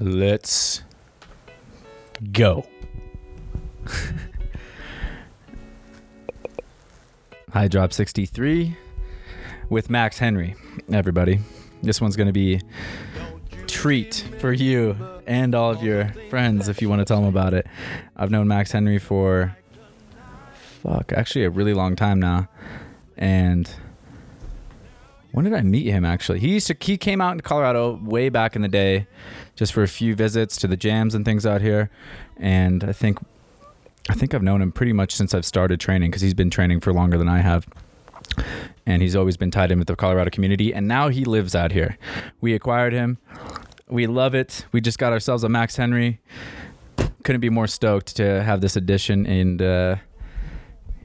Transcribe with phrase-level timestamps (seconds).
[0.00, 0.82] Let's
[2.32, 2.64] go.
[7.52, 8.76] Height Drop 63
[9.68, 10.54] with Max Henry,
[10.92, 11.40] everybody.
[11.82, 12.60] This one's going to be
[13.66, 17.52] treat for you and all of your friends if you want to tell them about
[17.52, 17.66] it.
[18.16, 19.56] I've known Max Henry for
[20.82, 22.48] fuck, actually a really long time now.
[23.16, 23.68] And
[25.32, 26.40] when did I meet him actually?
[26.40, 29.06] He used to he came out in Colorado way back in the day
[29.54, 31.90] just for a few visits to the jams and things out here.
[32.36, 33.18] And I think
[34.08, 36.80] I think I've known him pretty much since I've started training because he's been training
[36.80, 37.66] for longer than I have.
[38.86, 40.72] And he's always been tied in with the Colorado community.
[40.72, 41.98] And now he lives out here.
[42.40, 43.18] We acquired him.
[43.86, 44.64] We love it.
[44.72, 46.20] We just got ourselves a Max Henry.
[47.22, 49.26] Couldn't be more stoked to have this addition.
[49.26, 49.96] And uh,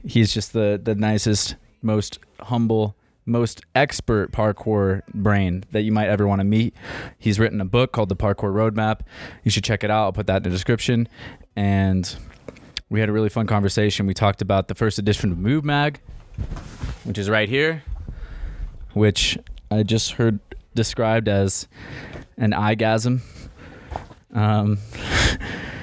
[0.06, 2.96] he's just the, the nicest, most humble,
[3.26, 6.74] most expert parkour brain that you might ever want to meet.
[7.18, 9.00] He's written a book called The Parkour Roadmap.
[9.42, 10.04] You should check it out.
[10.04, 11.08] I'll put that in the description.
[11.56, 12.14] And
[12.90, 14.06] we had a really fun conversation.
[14.06, 16.00] We talked about the first edition of Move Mag,
[17.04, 17.82] which is right here,
[18.92, 19.38] which
[19.70, 20.38] I just heard
[20.74, 21.66] described as
[22.36, 23.22] an eyegasm.
[24.34, 24.78] Um,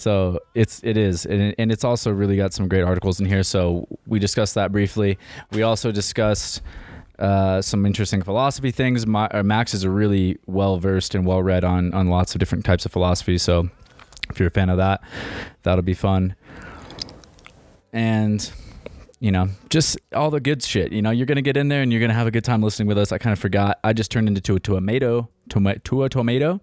[0.00, 3.42] so it's it is, and, and it's also really got some great articles in here.
[3.42, 5.18] So we discussed that briefly.
[5.52, 6.62] We also discussed
[7.18, 9.06] uh, some interesting philosophy things.
[9.06, 12.64] My, uh, Max is really well versed and well read on on lots of different
[12.64, 13.36] types of philosophy.
[13.36, 13.68] So
[14.30, 15.02] if you're a fan of that,
[15.64, 16.34] that'll be fun.
[17.92, 18.50] And
[19.18, 20.92] you know, just all the good shit.
[20.92, 22.88] You know, you're gonna get in there and you're gonna have a good time listening
[22.88, 23.12] with us.
[23.12, 23.78] I kind of forgot.
[23.84, 26.62] I just turned into a tomato, to, to a tomato,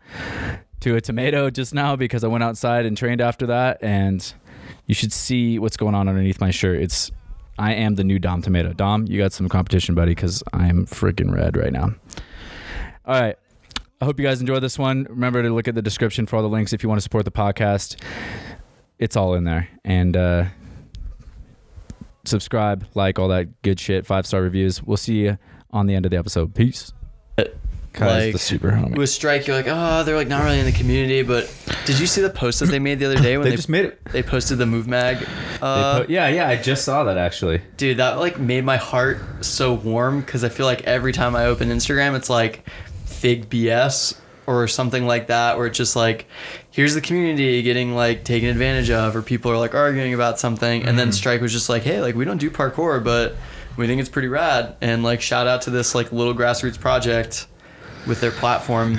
[0.82, 3.80] to a tomato just now because I went outside and trained after that.
[3.82, 4.34] And
[4.86, 6.82] you should see what's going on underneath my shirt.
[6.82, 7.12] It's
[7.60, 8.74] I am the new Dom Tomato.
[8.74, 11.96] Dom, you got some competition, buddy, because I am freaking red right now.
[13.06, 13.36] All right.
[14.00, 15.08] I hope you guys enjoy this one.
[15.10, 17.26] Remember to look at the description for all the links if you want to support
[17.26, 18.00] the podcast.
[19.00, 19.70] It's all in there.
[19.84, 20.46] And uh,
[22.24, 24.06] subscribe, like, all that good shit.
[24.06, 24.84] Five star reviews.
[24.84, 25.40] We'll see you
[25.72, 26.54] on the end of the episode.
[26.54, 26.94] Peace.
[28.06, 28.98] Like, the super homie.
[28.98, 31.24] With Strike, you're like, oh, they're like not really in the community.
[31.24, 31.54] But
[31.86, 33.70] did you see the post that they made the other day when they they, just
[33.70, 34.04] made it.
[34.06, 35.28] they posted the Move Mag?
[35.62, 37.62] Uh, put, yeah, yeah, I just saw that actually.
[37.78, 41.46] dude, that like made my heart so warm because I feel like every time I
[41.46, 42.64] open Instagram, it's like
[43.06, 46.26] fig BS or something like that, where it's just like,
[46.72, 50.82] here's the community getting like taken advantage of, or people are like arguing about something,
[50.82, 50.98] and Mm-hmm.
[50.98, 53.36] then Strike was just like, hey, like we don't do parkour, but
[53.76, 57.48] we think it's pretty rad, and like shout out to this like little grassroots project
[58.08, 58.98] with their platform.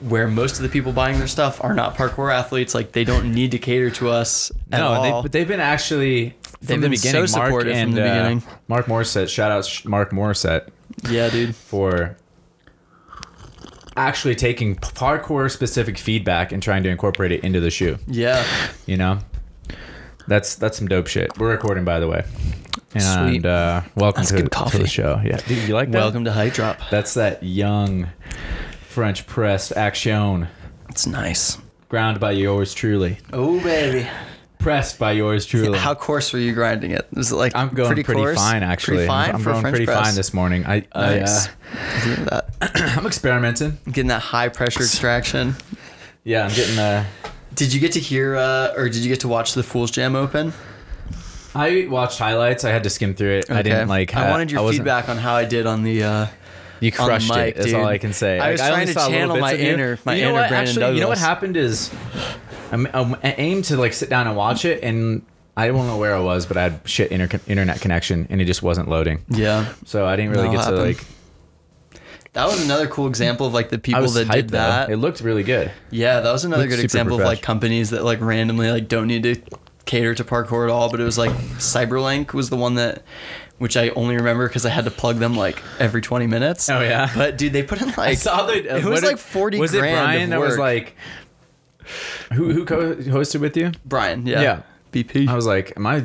[0.00, 3.32] Where most of the people buying their stuff are not parkour athletes, like they don't
[3.32, 5.02] need to cater to us at No, all.
[5.02, 7.26] they, but they've been actually They've from the been beginning.
[7.26, 8.42] so Mark supportive from and the uh, beginning.
[8.68, 10.68] Mark Morissette, shout out Mark Morissette
[11.08, 11.54] yeah, dude.
[11.56, 12.16] for
[13.96, 17.96] actually taking parkour specific feedback and trying to incorporate it into the shoe.
[18.06, 18.44] Yeah.
[18.86, 19.20] You know,
[20.26, 21.38] that's that's some dope shit.
[21.38, 22.24] We're recording, by the way,
[22.94, 25.20] and uh, welcome That's to, good to the show.
[25.24, 25.98] Yeah, Dude, you like that?
[25.98, 26.78] Welcome to Height Drop.
[26.90, 28.08] That's that young
[28.88, 30.48] French press action,
[30.88, 31.58] It's nice.
[31.88, 34.08] ground by yours truly, Oh baby.
[34.58, 35.78] pressed by yours truly.
[35.78, 37.08] How coarse were you grinding it?
[37.12, 38.36] Was it like I'm going pretty, coarse?
[38.38, 38.98] fine actually.
[38.98, 40.06] Pretty fine I'm for going French pretty press?
[40.06, 40.64] fine this morning.
[40.66, 41.48] I, I Nice.
[41.48, 41.50] uh,
[42.06, 42.26] Look at
[42.60, 42.96] that.
[42.98, 43.78] I'm experimenting.
[43.86, 45.54] Getting that high pressure extraction.
[46.22, 47.04] Yeah, I'm getting uh
[47.54, 50.14] Did you get to hear uh, or did you get to watch the Fools Jam
[50.16, 50.52] open?
[51.54, 52.64] I watched highlights.
[52.64, 53.50] I had to skim through it.
[53.50, 54.10] I didn't like.
[54.10, 54.16] It.
[54.16, 56.02] I wanted your wasn't- feedback on how I did on the.
[56.02, 56.26] Uh,
[56.80, 57.62] You on the crushed mic, it.
[57.64, 57.74] Dude.
[57.74, 58.38] all I can say.
[58.38, 59.66] I was trying only to saw little channel bits my of you.
[59.68, 60.48] inner- my you know inner what?
[60.48, 61.20] Brandon Actually, you know what Douglas.
[61.20, 61.90] happened is,
[62.72, 65.22] I'm, I'm, I aimed to like sit down and watch it, and
[65.56, 68.44] I don't know where I was, but I had shit inter- internet connection, and it
[68.46, 69.24] just wasn't loading.
[69.28, 70.86] yeah, So I didn't really That'll get to happen.
[70.88, 71.04] like.
[72.32, 74.58] that was another cool example of like the I people was that hyped did though.
[74.58, 74.90] that.
[74.90, 75.70] It looked really good.
[75.90, 79.06] Yeah, that was another good super example of like companies that like randomly like don't
[79.06, 79.36] need to
[79.94, 80.90] cater to parkour at all.
[80.90, 83.02] But it was like Cyberlink was the one that,
[83.58, 86.68] which I only remember because I had to plug them like every twenty minutes.
[86.68, 87.10] Oh, yeah?
[87.14, 88.52] But dude, they put in like I saw the.
[88.74, 89.86] uh, it was like forty Was grand.
[89.86, 90.96] it Brian that was like?
[92.32, 93.70] Who who co-hosted with you?
[93.84, 94.26] Brian?
[94.26, 94.40] Yeah.
[94.42, 94.62] Yeah.
[94.92, 95.28] BP.
[95.28, 96.02] I was like, am I?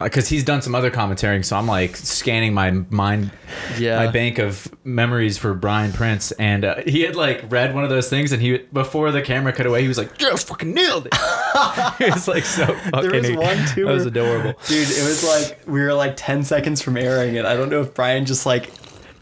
[0.00, 3.32] Because he's done some other commentating, so I'm like scanning my mind,
[3.78, 3.96] Yeah.
[4.04, 7.90] my bank of memories for Brian Prince, and uh, he had like read one of
[7.90, 11.06] those things, and he before the camera cut away, he was like, "Yeah, fucking nailed
[11.06, 11.14] it."
[12.00, 13.10] it was like so fucking.
[13.10, 14.52] there was one, too, That was adorable.
[14.68, 17.44] Dude, it was like we were like 10 seconds from airing it.
[17.44, 18.70] I don't know if Brian just like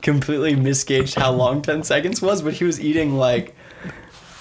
[0.03, 3.55] completely misgauged how long 10 seconds was, but he was eating like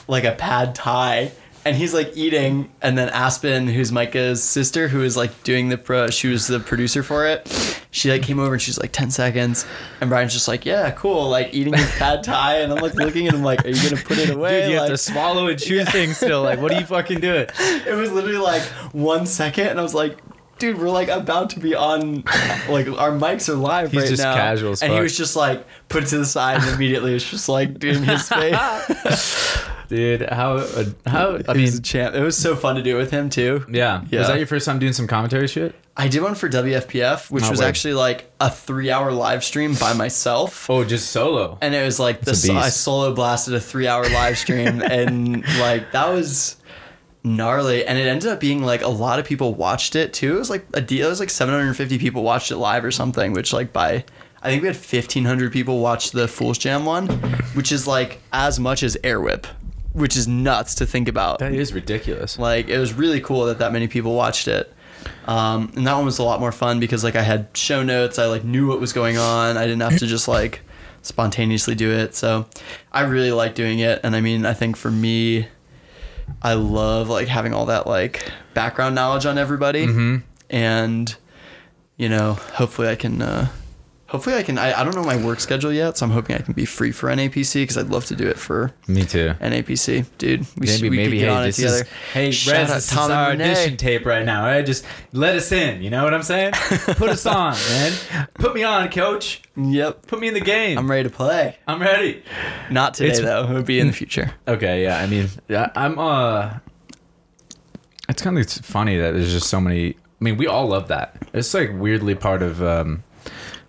[0.09, 1.31] like a pad thai.
[1.65, 5.77] And he's like eating, and then Aspen, who's Micah's sister, who is like doing the
[5.79, 7.81] pro, she was the producer for it.
[7.89, 9.65] she like came over and she's like 10 seconds
[10.01, 13.25] and brian's just like yeah cool like eating his pad thai and i'm like looking
[13.25, 15.57] at him like are you gonna put it away Dude, you have to swallow and
[15.57, 16.43] chew things still.
[16.43, 17.47] Like, what are you fucking doing?
[17.59, 18.61] it was literally like
[18.93, 20.17] one second and i was like
[20.59, 22.15] dude we're like about to be on
[22.69, 25.37] like our mics are live He's right just now casual as and he was just
[25.37, 28.57] like put it to the side and immediately it's just like doing his face
[29.87, 32.15] Dude, how, uh, how, I mean, mean, champ.
[32.15, 33.65] It was so fun to do it with him too.
[33.69, 34.03] yeah.
[34.09, 34.19] Yeah.
[34.19, 35.75] Was that your first time doing some commentary shit?
[35.97, 37.67] I did one for WFPF, which No was way.
[37.67, 40.69] actually like a three-hour live stream by myself.
[40.69, 41.57] Oh, just solo.
[41.61, 42.65] and it was like It's this a beast.
[42.65, 46.57] I solo blasted a three hour live stream and like that was
[47.23, 50.37] gnarly and it ended up being like a lot of people watched it too it
[50.39, 53.51] was like a deal it was like 750 people watched it live or something which
[53.51, 54.03] like by
[54.43, 57.07] I think we had 1500 people watch the Fools Jam one
[57.55, 59.47] which is like as much as Air Whip
[59.95, 61.39] which is nuts to think about.
[61.39, 62.37] That is ridiculous.
[62.37, 64.71] like it was really cool that that many people watched it.
[65.27, 68.19] Um, and that one was a lot more fun because like i had show notes.
[68.19, 69.57] I like knew what was going on.
[69.57, 70.61] I didn't have to just like
[71.01, 72.15] spontaneously do it.
[72.15, 72.47] So
[72.91, 73.99] i really like doing it.
[74.03, 75.47] And i mean i think for me
[76.41, 79.85] i love like having all that like background knowledge on everybody.
[79.87, 80.23] Mhm.
[80.49, 81.15] and
[81.97, 83.47] you know hopefully i can uh
[84.07, 86.39] hopefully i can I, I don't know my work schedule yet so i'm hoping i
[86.39, 89.33] can be free for napc because i'd love to do it for Me too.
[89.41, 90.45] NAPC, dude.
[90.57, 91.77] We, should, Maybe, we maybe, could get hey, on it together.
[91.77, 93.51] is, hey, Shout Rez, this is Tom and our Renee.
[93.51, 94.43] audition tape right now.
[94.45, 94.65] Right?
[94.65, 95.81] Just let us in.
[95.81, 96.53] You know what I'm saying?
[96.53, 98.27] Put us on, man.
[98.35, 99.41] Put me on, coach.
[99.57, 100.05] Yep.
[100.07, 100.77] Put me in the game.
[100.77, 101.57] I'm ready to play.
[101.67, 102.23] I'm ready.
[102.69, 103.49] Not today It's- though.
[103.49, 104.33] It would be in the future.
[104.47, 104.99] Okay, yeah.
[104.99, 105.27] I mean,
[105.75, 105.97] I'm.
[105.97, 106.59] uh
[108.07, 109.91] It's kind of funny that there's just so many.
[109.93, 111.17] I mean, we all love that.
[111.33, 113.03] It's like weirdly part of um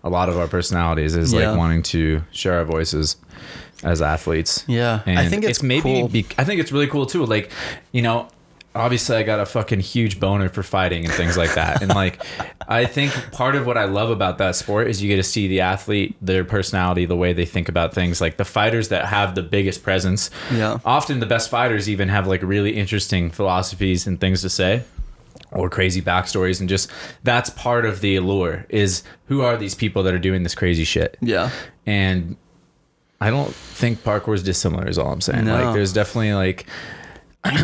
[0.07, 1.49] a lot of our personalities is Yeah.
[1.51, 3.17] like wanting to share our voices
[3.83, 4.65] as athletes.
[4.69, 5.01] Yeah.
[5.05, 5.83] And I think it's, maybe.
[5.83, 6.09] cool.
[6.09, 7.25] Be, I think it's really cool too.
[7.27, 7.51] Like,
[7.93, 8.29] you know.
[8.75, 11.81] Obviously, I got a fucking huge boner for fighting and things like that.
[11.81, 12.23] And like,
[12.69, 15.49] I think part of what I love about that sport is you get to see
[15.49, 18.21] the athlete, their personality, the way they think about things.
[18.21, 20.77] Like the fighters that have the biggest presence, Yeah.
[20.85, 24.83] often the best fighters even have like really interesting philosophies and things to say
[25.53, 26.91] or crazy backstories and just
[27.23, 30.85] that's part of the allure is who are these people that are doing this crazy
[30.85, 31.51] shit yeah.
[31.87, 32.37] and
[33.21, 35.65] i don't think parkour is dissimilar is all i'm saying No.
[35.65, 36.67] like there's definitely like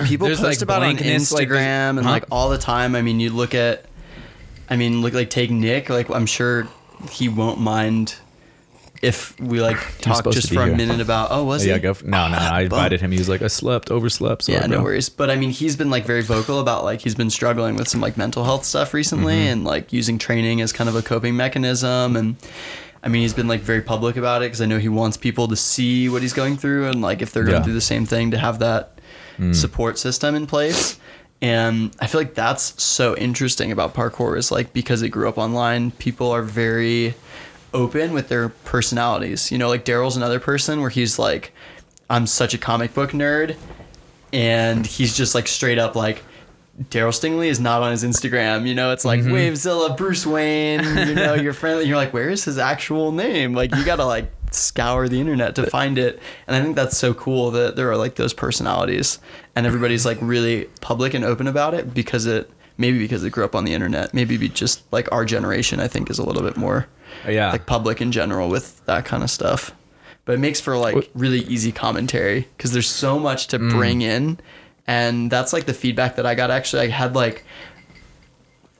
[0.04, 2.10] People post like, about on blankness, like, Instagram and huh?
[2.10, 2.94] like all the time.
[2.94, 3.84] I mean, you look at,
[4.70, 5.88] I mean, look like take Nick.
[5.88, 6.68] Like I'm sure
[7.10, 8.14] he won't mind
[9.02, 10.76] if we like talk just for a here.
[10.76, 11.28] minute about.
[11.32, 11.80] Oh, was yeah he?
[11.80, 14.58] go for, no no no i invited him he was like i slept overslept sorry,
[14.58, 15.08] yeah, no bro." worries.
[15.08, 18.00] But I mean, he's been like very vocal about like he's been struggling with some
[18.00, 19.52] like mental health stuff recently Mm-hmm.
[19.52, 22.16] and like using training as kind of a coping mechanism.
[22.16, 22.36] And
[23.02, 25.48] I mean, he's been like very public about it because I know he wants people
[25.48, 27.60] to see what he's going through and like if they're going Yeah.
[27.60, 27.64] Mm.
[27.64, 29.00] through the same thing to have that
[29.52, 30.98] support system in place.
[31.40, 35.38] And I feel like that's so interesting about parkour is like because it grew up
[35.38, 37.14] online, people are very
[37.74, 39.50] open with their personalities.
[39.52, 41.52] You know, like Daryl's another person where he's like,
[42.10, 43.56] I'm such a comic book nerd,
[44.32, 46.22] and he's just like straight up like.
[46.84, 48.66] Daryl Stingley is not on his Instagram.
[48.66, 49.30] You know, it's like Mm-hmm.
[49.34, 50.82] Wavezilla, Bruce Wayne.
[50.82, 51.86] You know, your friend.
[51.86, 53.52] You're like, where is his actual name?
[53.52, 56.18] Like, you gotta like scour the internet to find it.
[56.46, 59.18] And I think that's so cool that there are like those personalities,
[59.54, 63.44] and everybody's like really public and open about it because it maybe because it grew
[63.44, 64.14] up on the internet.
[64.14, 65.78] Maybe be just like our generation.
[65.78, 66.88] I think is a little bit more
[67.28, 69.72] yeah like public in general with that kind of stuff.
[70.24, 73.70] But it makes for like really easy commentary because there's so much to mm.
[73.70, 74.38] bring in,
[74.86, 76.50] and that's like the feedback that I got.
[76.50, 77.44] Actually, I had like.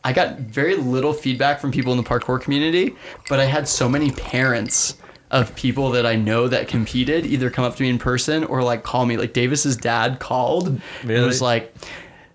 [0.05, 2.97] I got very little feedback from people in the parkour community,
[3.29, 4.97] but I had so many parents
[5.33, 8.63] of people that I know that competed either come up to me in person or
[8.63, 9.17] like call me.
[9.17, 11.27] Like Davis's dad called and Really?
[11.27, 11.75] was like,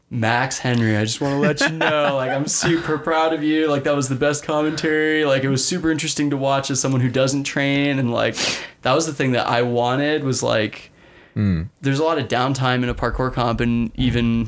[0.10, 3.68] Max Henry, I just want to let you know, like I'm super proud of you.
[3.68, 5.26] Like that was the best commentary.
[5.26, 8.38] Like it was super interesting to watch as someone who doesn't train, and like
[8.84, 10.92] that was the thing that I wanted was like,
[11.34, 11.64] hmm.
[11.82, 14.48] there's a lot of downtime in a parkour comp, and even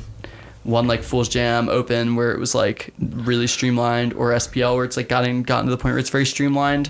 [0.62, 4.96] one like Fool's Jam Open where it was like really streamlined, or SPL where it's
[4.96, 6.88] like gotten gotten to the point where it's very streamlined.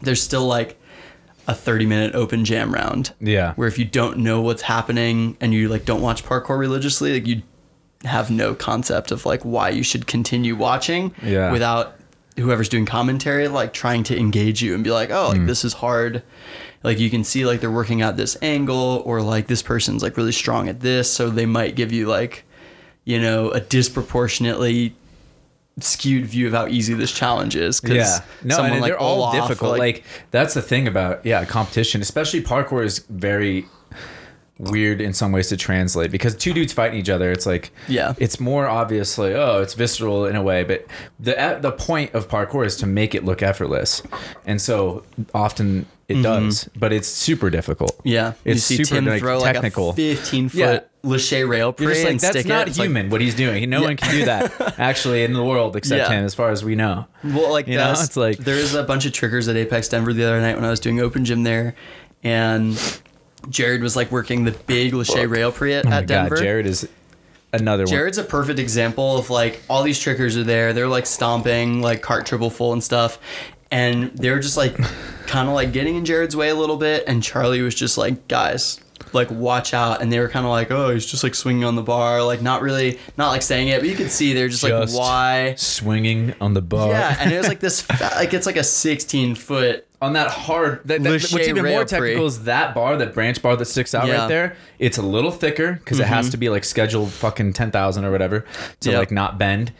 [0.00, 0.76] There's still like
[1.46, 5.52] a 30 minute open jam round yeah where if you don't know what's happening and
[5.52, 7.42] you like don't watch parkour religiously, like you
[8.04, 11.52] have no concept of like why you should continue watching Yeah.
[11.52, 11.96] without
[12.36, 15.46] whoever's doing commentary like trying to engage you and be like, oh, like mm.
[15.46, 16.22] this is hard.
[16.82, 20.16] Like you can see like they're working at this angle or like this person's like
[20.16, 22.44] really strong at this, so they might give you like,
[23.04, 24.96] you know, a disproportionately
[25.78, 27.80] skewed view of how easy this challenge is.
[27.84, 31.44] yeah no someone, and like, they're all or, difficult like, that's the thing about yeah
[31.46, 33.66] competition especially parkour is very
[34.58, 38.14] weird in some ways to translate because two dudes fighting each other it's like Yeah.
[38.18, 40.86] it's more obviously oh it's visceral in a way but
[41.18, 44.02] the the point of parkour is to make it look effortless
[44.46, 45.04] and so
[45.34, 48.08] often it does but it's super difficult Mm-hmm.
[48.08, 50.80] Yeah, it's you see super Tim like, throw technical like 15 foot Yeah.
[51.02, 52.68] Lâcher rail just like that's not it.
[52.70, 53.86] It's like- human what he's doing no Yeah.
[53.86, 56.16] one can do that actually in the world except Yeah.
[56.18, 59.06] him as far as we know Well, like You know, it's like- there's a bunch
[59.06, 61.74] of trickers at Apex Denver the other night when I was doing open gym there,
[62.22, 62.78] and
[63.48, 66.36] Jared was like working the big Lâcher rail parade oh my at Denver.
[66.36, 66.88] god jared is
[67.52, 70.72] another one Jared's a perfect example of like all these trickers are there.
[70.72, 73.18] They're like stomping, like cart triple full and stuff.
[73.70, 74.76] And they were just like
[75.26, 77.04] kind of like getting in Jared's way a little bit.
[77.06, 78.80] And Charlie was just like, guys,
[79.14, 80.00] like watch out.
[80.02, 82.22] And they were kind of like, oh, he's just like swinging on the bar.
[82.22, 85.00] Like not really, not like saying it, but you could see they're just, Just like,
[85.00, 85.54] why?
[85.56, 87.16] swinging on the bar Yeah.
[87.18, 89.86] And it was like this, fa- like it's like a 16 foot.
[90.00, 93.54] on that hard that, that- what's even more technical is that bar that branch bar
[93.56, 94.12] that sticks out Yeah.
[94.14, 94.20] Mm-hmm.
[94.22, 98.04] right there it's a little thicker because it has to be like scheduled fucking 10000
[98.04, 98.44] or whatever
[98.80, 98.98] to Yep.
[98.98, 99.72] like not bend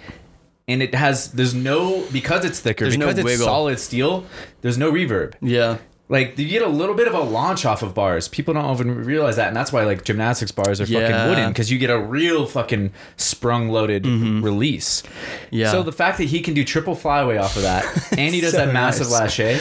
[0.68, 3.46] and it has there's no because it's thicker There's no because it's wiggle.
[3.46, 4.24] solid steel
[4.60, 5.78] there's no reverb Yeah.
[6.12, 8.94] Like you get a little bit of a launch off of bars people don't even
[9.04, 11.00] realize that and that's why like gymnastics bars are Yeah.
[11.08, 15.56] fucking wooden because you get a real fucking sprung loaded release Mm-hmm.
[15.56, 15.70] Yeah.
[15.72, 17.84] so the fact that he can do triple flyaway off of that
[18.18, 19.36] and he does So that massive nice.
[19.36, 19.60] lâcher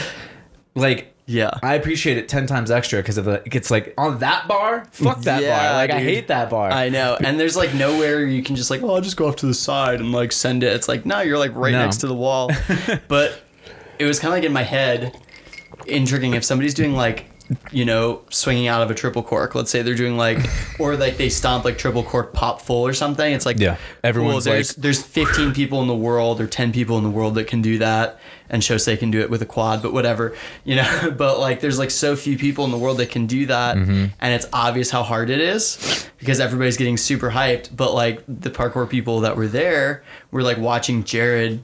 [0.76, 1.52] like Yeah.
[1.64, 4.86] I appreciate it ten times extra because of the it gets like on that bar.
[4.92, 5.74] Fuck that Yeah, bar.
[5.76, 6.70] Like I hate that bar.
[6.72, 7.18] I know.
[7.24, 9.54] And there's like nowhere you can just like, oh, I'll just go off to the
[9.54, 10.74] side and like send it.
[10.74, 11.84] It's like, no, you're like right No.
[11.84, 12.52] next to the wall.
[13.08, 13.42] but
[14.00, 15.16] it was kind of like in my head,
[15.88, 17.26] intriguing if somebody's doing like,
[17.70, 19.56] you know, swinging out of a triple cork.
[19.56, 20.38] Let's say they're doing like,
[20.80, 23.34] or like they stomp like triple cork pop full or something.
[23.34, 23.76] It's like, Yeah.
[24.06, 27.10] Everyone's cool, there's, like- there's 15 people in the world or 10 people in the
[27.10, 28.20] world that can do that.
[28.50, 30.36] And Shosei can do it with a quad, but whatever,
[30.66, 31.12] you know.
[31.18, 34.06] But like, there's like so few people in the world that can do that, Mm-hmm.
[34.20, 37.74] and it's obvious how hard it is because everybody's getting super hyped.
[37.76, 41.64] But like the parkour people that were there were like watching Jared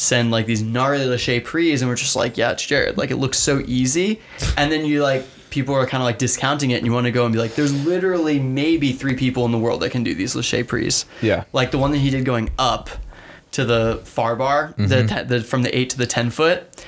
[0.00, 2.96] send like these gnarly lâcher prees, and we're just like, yeah, it's Jared.
[2.96, 4.20] Like it looks so easy,
[4.56, 7.10] and then you like people are kind of like discounting it, and you want to
[7.10, 10.14] go and be like, there's literally maybe three people in the world that can do
[10.14, 11.04] these lâcher prees.
[11.20, 11.44] Yeah.
[11.52, 12.88] like the one that he did going up
[13.52, 15.06] to the far bar, the, Mm-hmm.
[15.18, 16.84] te- the from the eight to the ten foot.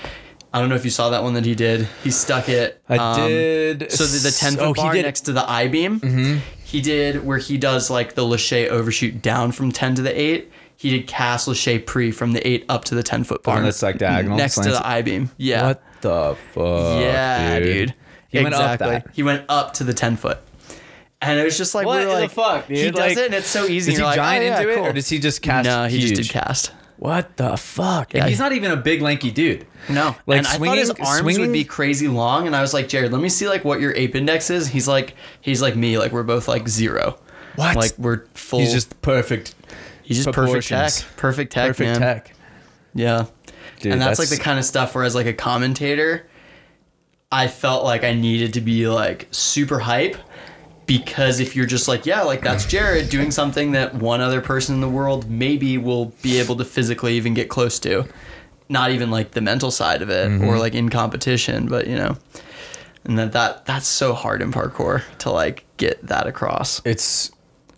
[0.54, 1.88] I don't know if you saw that one that he did.
[2.04, 2.80] He stuck it.
[2.88, 3.90] I um, did.
[3.90, 5.06] So the, the ten foot Oh, he bar did- Mm-hmm.
[5.06, 5.98] next to the I beam.
[6.00, 6.36] Hmm.
[6.64, 10.50] He did where he does like the lâcher overshoot down from ten to the eight.
[10.82, 13.62] He did cast lâcher pre from the eight up to the ten foot bar.
[13.62, 15.30] that's, like, diagonal, next to the I beam.
[15.36, 15.68] Yeah.
[15.68, 17.00] What the fuck?
[17.00, 17.94] yeah, dude.
[18.28, 18.88] He went up exactly.
[18.90, 19.06] that.
[19.12, 20.38] He went up to the ten foot.
[21.20, 22.78] And it was just like What we were the like, fuck, dude?
[22.78, 23.92] He does Like, it, and it's so easy.
[23.92, 24.86] And he like, giant oh, yeah, into it, cool.
[24.86, 25.66] or does he just cast?
[25.66, 26.72] No, he just did cast.
[26.96, 28.12] What the fuck?
[28.12, 28.22] Yeah.
[28.22, 29.64] And he's not even a big lanky dude.
[29.88, 32.60] No, Like and I thought swinging- his arms swinging- would be crazy long, and I
[32.60, 34.66] was like, Jared, let me see like what your ape index is.
[34.66, 37.18] He's like, he's like me, like we're both like zero.
[37.54, 37.76] What?
[37.76, 38.58] Like we're full.
[38.58, 39.54] He's just perfect.
[40.02, 42.00] He's just perfect tech, perfect tech, Perfect man.
[42.00, 42.34] tech.
[42.94, 43.26] Yeah,
[43.80, 46.26] Dude, and that's, like the kind of stuff where as like a commentator,
[47.30, 50.16] I felt like I needed to be like super hype.
[50.84, 54.74] Because if you're just like, yeah, like that's Jared doing something that one other person
[54.74, 58.04] in the world maybe will be able to physically even get close to,
[58.68, 60.44] not even like the mental side of it Mm-hmm.
[60.44, 62.18] or like in competition, but you know,
[63.04, 66.82] and that that that's so hard in parkour to like get that across.
[66.84, 67.30] it's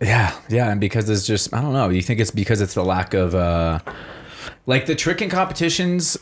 [0.05, 2.83] yeah yeah and because it's just i don't know you think it's because it's the
[2.83, 3.79] lack of uh
[4.65, 6.17] like the trick tricking competitions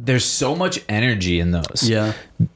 [0.00, 2.12] there's so much energy in those Yeah,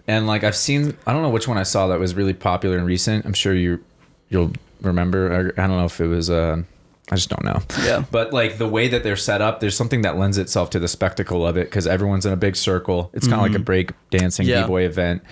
[0.07, 2.77] and like i've seen i don't know which one i saw that was really popular
[2.77, 3.83] and recent i'm sure you
[4.29, 6.63] you'll remember i don't know if it was uh
[7.11, 7.63] I just don't know.
[7.87, 8.05] Yeah.
[8.11, 10.89] But like the way that they're set up, there's something that lends itself to the
[10.89, 13.09] spectacle of it because everyone's in a big circle.
[13.15, 14.55] It's kind of like a break dancing Mm-hmm.
[14.55, 14.63] Yeah.
[14.65, 15.23] b-boy event,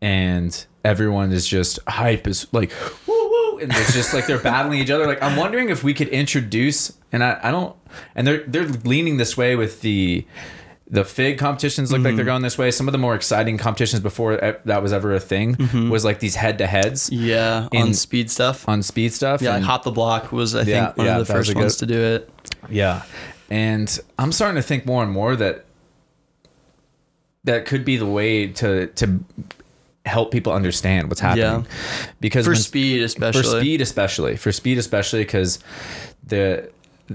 [0.00, 2.70] and everyone is just hype is like
[3.08, 3.19] woo,
[3.62, 5.06] and it's just like they're battling each other.
[5.06, 7.76] Like I'm wondering if we could introduce, and I, I don't,
[8.14, 10.26] and they're they're leaning this way with the.
[10.92, 12.16] The fig competitions look like Mm-hmm.
[12.16, 12.72] they're going this way.
[12.72, 15.88] Some of the more exciting competitions before that was ever a thing Mm-hmm.
[15.88, 18.68] was like these head to heads yeah, on speed stuff.
[18.68, 19.40] on speed stuff.
[19.40, 21.54] yeah, like and- hop the block was I Yeah, think one yeah, of the first
[21.54, 22.28] ones to do it.
[22.68, 23.04] Yeah.
[23.50, 25.64] And I'm starting to think more and more that
[27.44, 29.20] that could be the way to to
[30.10, 31.44] help people understand what's happening.
[31.66, 32.06] Yeah.
[32.20, 33.42] Because For when- speed, especially.
[33.42, 34.36] for speed especially.
[34.36, 35.58] For speed especially cuz
[36.26, 36.68] the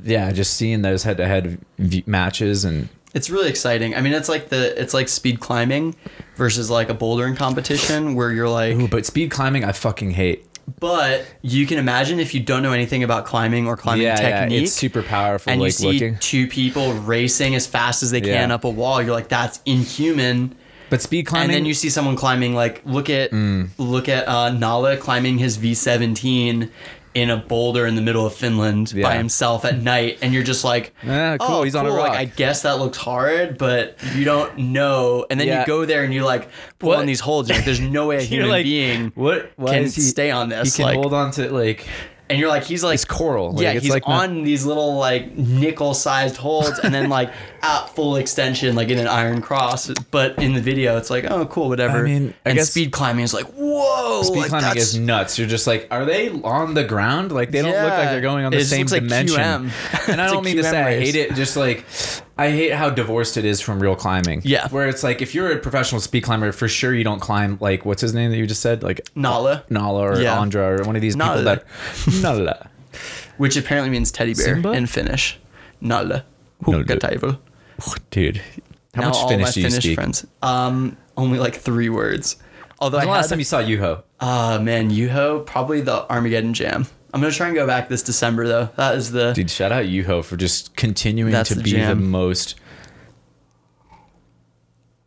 [0.03, 3.95] yeah, just seeing those head-to-head v- matches and It's really exciting.
[3.95, 5.95] I mean, it's like the it's like speed climbing
[6.35, 10.43] versus like a bouldering competition where you're like, Ooh, but speed climbing I fucking hate.
[10.81, 14.39] but you can imagine if you don't know anything about climbing or climbing yeah, yeah,
[14.41, 14.63] technique.
[14.63, 16.17] it's super powerful and you like see looking.
[16.17, 18.55] two people racing as fast as they can Yeah.
[18.55, 19.01] up a wall.
[19.01, 20.55] You're like, that's inhuman.
[20.89, 21.45] But speed climbing.
[21.49, 23.69] and then you see someone climbing like look at Mm.
[23.77, 26.69] look at uh, Nalle climbing his V17
[27.15, 29.03] in a boulder in the middle of Finland Yeah.
[29.07, 32.09] by himself at night, and you're just like, Ah, cool, oh, he's on a rock."
[32.09, 35.25] Like, I guess that looks hard, but you don't know.
[35.29, 35.61] And then Yeah.
[35.61, 36.99] you go there and you're like pull What?
[36.99, 37.49] on these holds.
[37.49, 39.49] Like, there's no way a human like, being what?
[39.55, 40.75] Why can he- stay on this.
[40.75, 41.87] He can like, hold on to like
[42.29, 43.51] and you're like, he's like it's coral.
[43.51, 47.31] Like, yeah, it's he's like not- on these little like nickel-sized holds, and then like
[47.61, 49.89] at full extension, like in an iron cross.
[50.11, 51.99] But in the video, it's like, oh, cool, whatever.
[51.99, 55.37] I mean, I and guess- speed climbing is like, whoa, Speed like, climbing is nuts.
[55.37, 57.31] You're just like, are they on the ground?
[57.31, 59.37] Like they don't look like they're going on the It same looks like dimension.
[59.37, 60.09] QM.
[60.09, 61.33] And I don't mean to QM say I hate it.
[61.35, 61.85] Just like
[62.37, 64.41] I hate how divorced it is from real climbing.
[64.43, 64.67] Yeah.
[64.69, 67.85] Where it's like if you're a professional speed climber, for sure you don't climb like
[67.85, 70.35] what's his name that you just said, like Nalle, Nalle or Yeah.
[70.37, 71.43] Ondra or one of these people Nalle.
[71.43, 71.65] that
[72.21, 72.67] Nalle.
[73.37, 74.71] which apparently means teddy bear Simba?
[74.73, 75.39] in Finnish.
[75.81, 76.23] Nalle.
[76.67, 76.83] Nalle.
[76.83, 77.39] Hukkataival.
[78.11, 78.41] Dude,
[78.93, 79.95] how Now much all Finnish my do you Finnish speak?
[79.95, 80.25] friends.
[80.41, 82.37] Um, only like three words.
[82.79, 84.03] Although When's I the last had, time you saw Yuho?
[84.19, 86.87] uh man, Yuho, probably the Armageddon Jam.
[87.15, 88.69] I'm gonna try and go back this December though.
[88.75, 91.95] That is the Dude, shout out Yuho for just continuing That's to the be the
[91.95, 92.55] most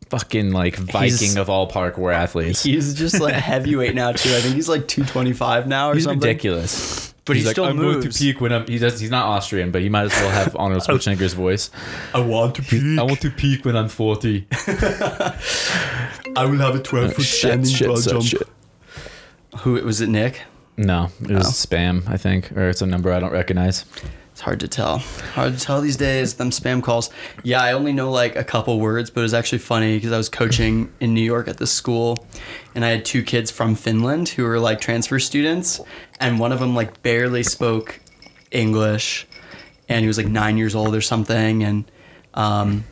[0.09, 2.63] fucking like Viking He's- of all parkour athletes.
[2.63, 4.31] He's just like a heavyweight now too.
[4.35, 6.19] I think he's like 225 now or He's something.
[6.27, 7.13] ridiculous.
[7.25, 8.17] But he he's like, still I'm going moves.
[8.17, 8.65] to peak when I'm.
[8.65, 8.99] He does.
[8.99, 11.69] He's not Austrian, but he might as well have Arnold Schwarzenegger's voice.
[12.11, 12.97] I want to peak.
[12.97, 14.47] I want to peak when I'm 40.
[14.51, 18.49] I will have a 12 foot standing broad jump.
[19.59, 20.09] Who was it?
[20.09, 20.41] Nick.
[20.81, 21.51] No, it was Oh.
[21.67, 22.07] spam.
[22.09, 23.83] I think, or it's a number I don't recognize.
[24.31, 24.99] It's hard to tell.
[25.35, 26.35] Hard to tell these days.
[26.35, 27.09] Them spam calls.
[27.43, 30.17] Yeah, I only know like a couple words, but it was actually funny because I
[30.17, 32.25] was coaching in New York at this school,
[32.73, 35.81] and I had two kids from Finland who were like transfer students,
[36.21, 37.99] and one of them like barely spoke
[38.51, 39.27] English,
[39.89, 41.83] and he was like nine years old or something, and
[42.35, 42.85] um,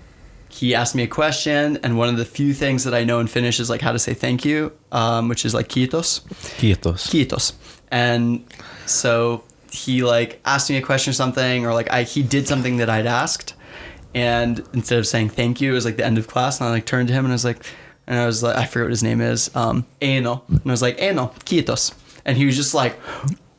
[0.49, 3.27] he asked me a question, and one of the few things that I know in
[3.27, 6.19] Finnish is like how to say thank you, um, which is like kiitos
[6.59, 7.07] Kiitos.
[7.09, 7.53] kiitos.
[7.91, 8.45] And
[8.85, 12.77] so he like asked me a question or something, or like I he did something
[12.77, 13.53] that I'd asked,
[14.15, 16.71] and instead of saying thank you, it was like the end of class, and I
[16.71, 17.65] like turned to him and I was like,
[18.07, 20.81] and I was like, I forget what his name is, um, Eno, and I was
[20.81, 21.93] like, Eno, kiitos,
[22.25, 22.97] and he was just like.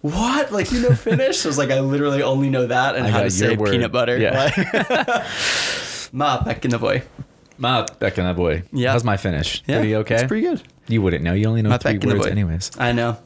[0.00, 0.52] What?
[0.52, 1.44] Like you know Finnish?
[1.44, 3.72] I was like, I literally only know that and I how to say word.
[3.72, 4.16] peanut butter.
[4.16, 4.50] Yeah.
[4.56, 5.26] Like-
[6.12, 7.02] Ma boy.
[7.58, 8.62] Ma back in the boy.
[8.72, 8.92] Yeah.
[8.92, 9.62] How's my Finnish?
[9.66, 10.14] Yeah, Pretty okay.
[10.14, 10.62] It's pretty good.
[10.86, 11.34] You wouldn't know.
[11.34, 12.70] You only know Ma three words, anyways.
[12.78, 13.18] I know.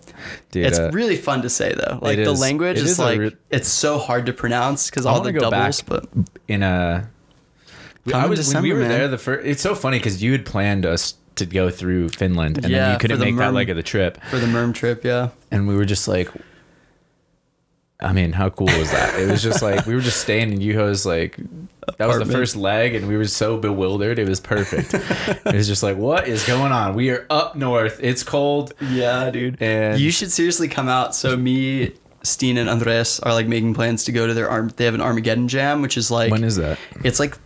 [0.50, 1.98] Dude, it's uh, really fun to say though.
[2.02, 2.40] Like the is.
[2.40, 5.82] language is, is like re- it's so hard to pronounce because all the go doubles.
[5.82, 6.06] back But
[6.48, 7.08] in a.
[8.08, 8.88] Come I in was when we were man.
[8.88, 9.08] there.
[9.08, 9.46] The first.
[9.46, 12.98] It's so funny because you had planned us to go through Finland, and then you
[12.98, 15.30] couldn't the make that Merm- leg of the trip, for the Merm trip, yeah.
[15.50, 16.28] and we were just like.
[18.03, 19.19] I mean, how cool was that?
[19.19, 21.37] It was just like we were just staying in Yuho's like
[21.99, 24.19] that was the first leg, and we were so bewildered.
[24.19, 24.95] It was perfect.
[24.95, 26.95] it was just like, what is going on?
[26.95, 28.01] We are up north.
[28.03, 28.73] It's cold.
[28.81, 29.61] Yeah, dude.
[29.62, 31.15] And- you should seriously come out.
[31.15, 34.69] So me, Steen, and Andres are like making plans to go to their arm.
[34.77, 36.79] They have an Armageddon jam, which is like When is that?
[37.05, 37.37] It's like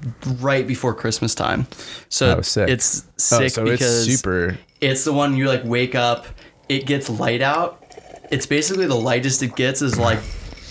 [0.41, 1.67] right before Christmas time.
[2.11, 2.69] So Oh, sick.
[2.69, 4.59] it's Oh, sick so because it's super.
[4.81, 6.27] It's the one you like wake up,
[6.69, 7.83] it gets light out.
[8.31, 10.19] It's basically the lightest it gets is like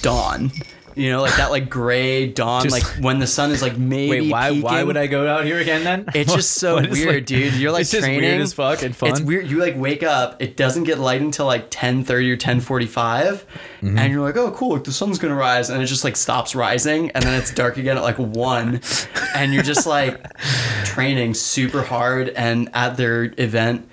[0.02, 0.52] dawn.
[0.98, 4.22] You know, like that like gray dawn, Just- like when the sun is like maybe.
[4.22, 4.58] Wait, why?
[4.62, 6.06] Why would I go out here again then?
[6.16, 7.54] It's just so weird, like- dude.
[7.56, 9.10] You're like it's just weird as fuck and fun.
[9.10, 9.52] It's weird.
[9.52, 10.42] You like wake up.
[10.42, 13.44] It doesn't get light until like 10:30 or 10:45,
[13.82, 13.98] Mm-hmm.
[14.00, 14.70] and you're like, oh, cool.
[14.76, 17.76] Like, the sun's gonna rise, and it just like stops rising, and then it's dark
[17.76, 18.80] again at like one,
[19.36, 20.34] and you're just like
[20.86, 22.30] training super hard.
[22.30, 23.88] And at their event,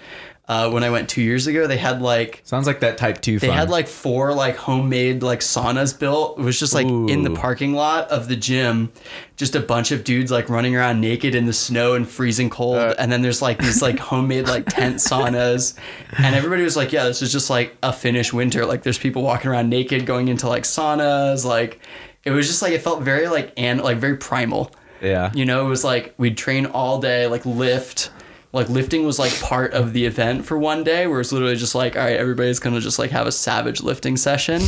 [0.52, 3.38] uh, when I went two years ago, they had like Sounds like that type two.
[3.38, 3.56] they fun.
[3.56, 6.38] had like four like homemade like saunas built.
[6.38, 8.92] It was just like in the parking lot of the gym,
[9.36, 12.76] just a bunch of dudes like running around naked in the snow and freezing cold.
[12.78, 12.94] Uh.
[12.98, 15.74] and then there's like these like homemade like tent saunas,
[16.18, 18.66] and everybody was like, "Yeah, this is just like a Finnish winter.
[18.66, 21.44] Like there's people walking around naked going into like saunas.
[21.44, 21.80] Like
[22.24, 24.70] it was just like it felt very like and like very primal.
[25.00, 25.30] yeah.
[25.34, 28.10] You know, it was like we'd train all day, like lift.
[28.52, 31.74] Like lifting was like part of the event for one day, where it's literally just
[31.74, 34.60] like, all right, everybody's gonna just like have a savage lifting session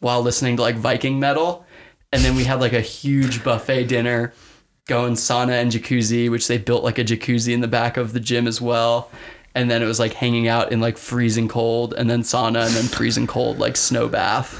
[0.00, 1.66] while listening to like Viking metal,
[2.12, 4.32] and then we had like a huge buffet dinner,
[4.86, 8.20] going sauna and jacuzzi, which they built like a jacuzzi in the back of the
[8.20, 9.10] gym as well,
[9.54, 12.74] and then it was like hanging out in like freezing cold, and then sauna, and
[12.74, 14.54] then freezing cold like snow bath,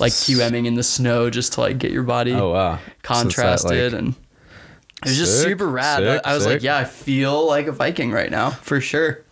[0.00, 2.76] like QMing in the snow just to like get your body Oh wow.
[2.76, 4.14] So contrasted like- and
[5.02, 5.98] it was just Sick, super rad.
[5.98, 9.24] sick, I was like, yeah, I feel like a Viking right now for sure.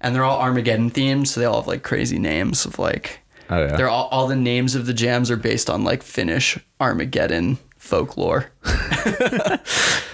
[0.00, 3.58] And they're all Armageddon themed, so they all have like crazy names of like Oh
[3.60, 3.76] yeah.
[3.76, 8.46] they're all all the names of the jams are based on like Finnish Armageddon folklore.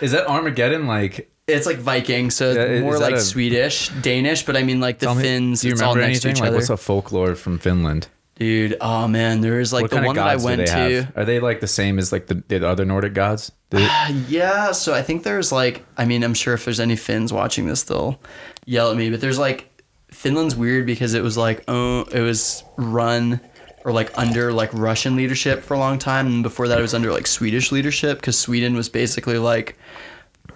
[0.00, 1.30] Is that Armageddon like?
[1.46, 5.12] It's like Viking, so Yeah, more like a- Swedish, Danish, but I mean like the
[5.14, 5.60] me, Finns.
[5.62, 6.36] do you it's all remember next anything?
[6.36, 8.06] to each Like, what's a folklore from Finland?
[8.40, 10.72] Dude, oh man, there is like what the one that I went to.
[10.72, 11.12] have?
[11.14, 13.52] Are they like the same as like the, the other Nordic gods?
[13.68, 16.96] They- uh, Yeah, so I think there's like, I mean, I'm sure if there's any
[16.96, 18.18] Finns watching this, they'll
[18.64, 19.10] yell at me.
[19.10, 19.68] But there's like,
[20.10, 23.40] Finland's weird because it was like, oh, it was run
[23.84, 26.94] or like under like Russian leadership for a long time, and before that it was
[26.94, 29.76] under like Swedish leadership because Sweden was basically like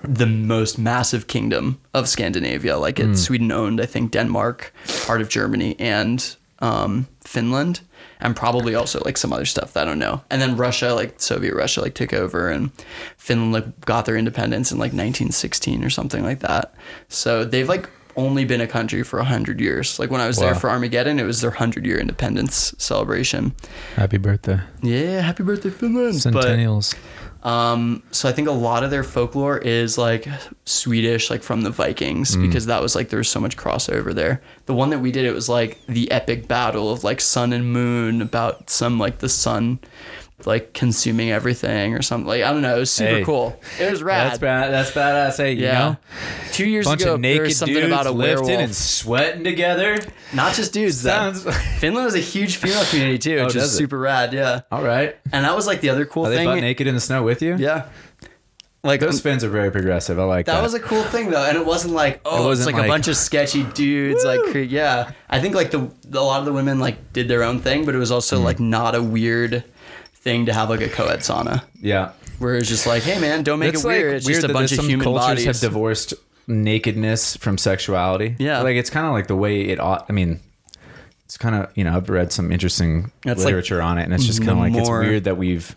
[0.02, 2.78] the most massive kingdom of Scandinavia.
[2.78, 3.14] Like it, hmm.
[3.14, 4.72] Sweden owned, I think, Denmark,
[5.06, 7.80] part of Germany, and um, Finland,
[8.20, 10.22] and probably also like some other stuff that I don't know.
[10.30, 12.70] And then Russia, like Soviet Russia, like took over, and
[13.18, 16.74] Finland like got their independence in like 1916 or something like that.
[17.08, 19.98] So they've like only been a country for hundred years.
[19.98, 23.52] Like when I was there for Armageddon, it was their hundred year independence celebration.
[23.96, 26.20] Happy birthday, Yeah, happy birthday, Finland!
[26.32, 26.94] But- Centennials.
[27.44, 30.26] Um, so I think a lot of their folklore is like
[30.64, 34.40] Swedish, like from the Vikings, because that was like there was so much crossover there.
[34.66, 37.70] The one that we did, it was like the epic battle of like sun and
[37.70, 39.78] moon about some like the sun
[40.46, 42.26] like consuming everything or something.
[42.26, 43.24] Like I don't know, it was super Hey.
[43.24, 43.58] cool.
[43.80, 44.26] It was rad.
[44.28, 44.70] That's bad.
[44.72, 45.36] That's badass.
[45.38, 45.72] Hey, you yeah.
[45.78, 45.96] know,
[46.52, 48.64] Two years bunch ago, there was something about a lifting werewolf.
[48.64, 49.98] and sweating together.
[50.32, 51.00] Not just dudes.
[51.00, 51.50] Sounds- though.
[51.78, 53.68] Finland has a huge female community too, Oh, which is it?
[53.76, 54.32] super rad.
[54.32, 55.16] Yeah, All right.
[55.32, 56.46] and that was like the other cool Are they thing.
[56.46, 57.56] butt naked in the snow with you?
[57.58, 57.86] Yeah,
[58.82, 60.18] like Those Finns are very progressive.
[60.18, 60.56] I like that.
[60.56, 62.84] That was a cool thing though, and it wasn't like oh, it wasn't like, like-
[62.84, 64.24] a bunch of sketchy dudes.
[64.24, 67.60] Like yeah, I think like the a lot of the women like did their own
[67.60, 68.44] thing, but it was also Hmm.
[68.44, 69.64] like not a weird
[70.24, 72.12] thing to have like a co-ed sauna yeah.
[72.38, 74.14] where it's just like hey man, don't make It's it like weird.
[74.16, 75.44] It's just a that bunch of some human cultures bodies.
[75.44, 76.14] have divorced
[76.46, 78.34] nakedness from sexuality.
[78.38, 78.60] Yeah.
[78.62, 80.06] like it's kind of like the way it ought.
[80.08, 80.40] I mean,
[81.26, 84.12] it's kind of you know I've read some interesting That's like literature on it, and
[84.14, 85.76] it's just kind of like it's more- weird that we've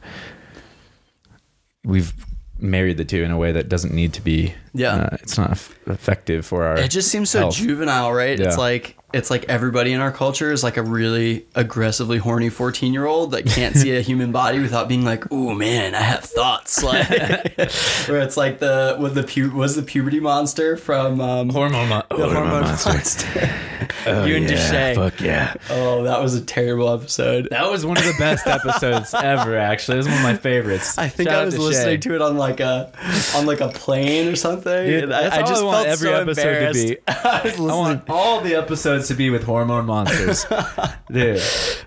[1.83, 2.13] we've
[2.59, 4.53] married the two in a way that doesn't need to be.
[4.73, 4.95] Yeah.
[4.95, 6.77] uh, it's not f- effective for our.
[6.77, 7.55] it just seems so health.
[7.55, 8.37] juvenile, right?
[8.39, 8.47] Yeah.
[8.47, 12.93] It's like it's like everybody in our culture is like a really aggressively horny 14
[12.93, 16.23] year old that can't see a human body without being like, "Oh man, I have
[16.23, 21.49] thoughts." Like, where it's like the was the pu- was the puberty monster from um,
[21.49, 23.49] hormone, mo- the hormone monster.
[24.05, 24.95] Oh, you and yeah, Deshay.
[24.95, 25.53] Fuck yeah.
[25.69, 27.47] Oh, that was a terrible episode.
[27.51, 29.57] That was one of the best episodes ever.
[29.57, 30.97] Actually, it was one of my favorites.
[30.97, 32.09] I think Shout I was to listening Shay.
[32.09, 32.91] to it on like a
[33.35, 34.85] on like a plane or something.
[34.87, 36.97] Dude, I, I just I want felt every so episode to be.
[37.07, 40.45] I was I want all the episodes to be with hormone monsters,
[41.11, 41.41] dude.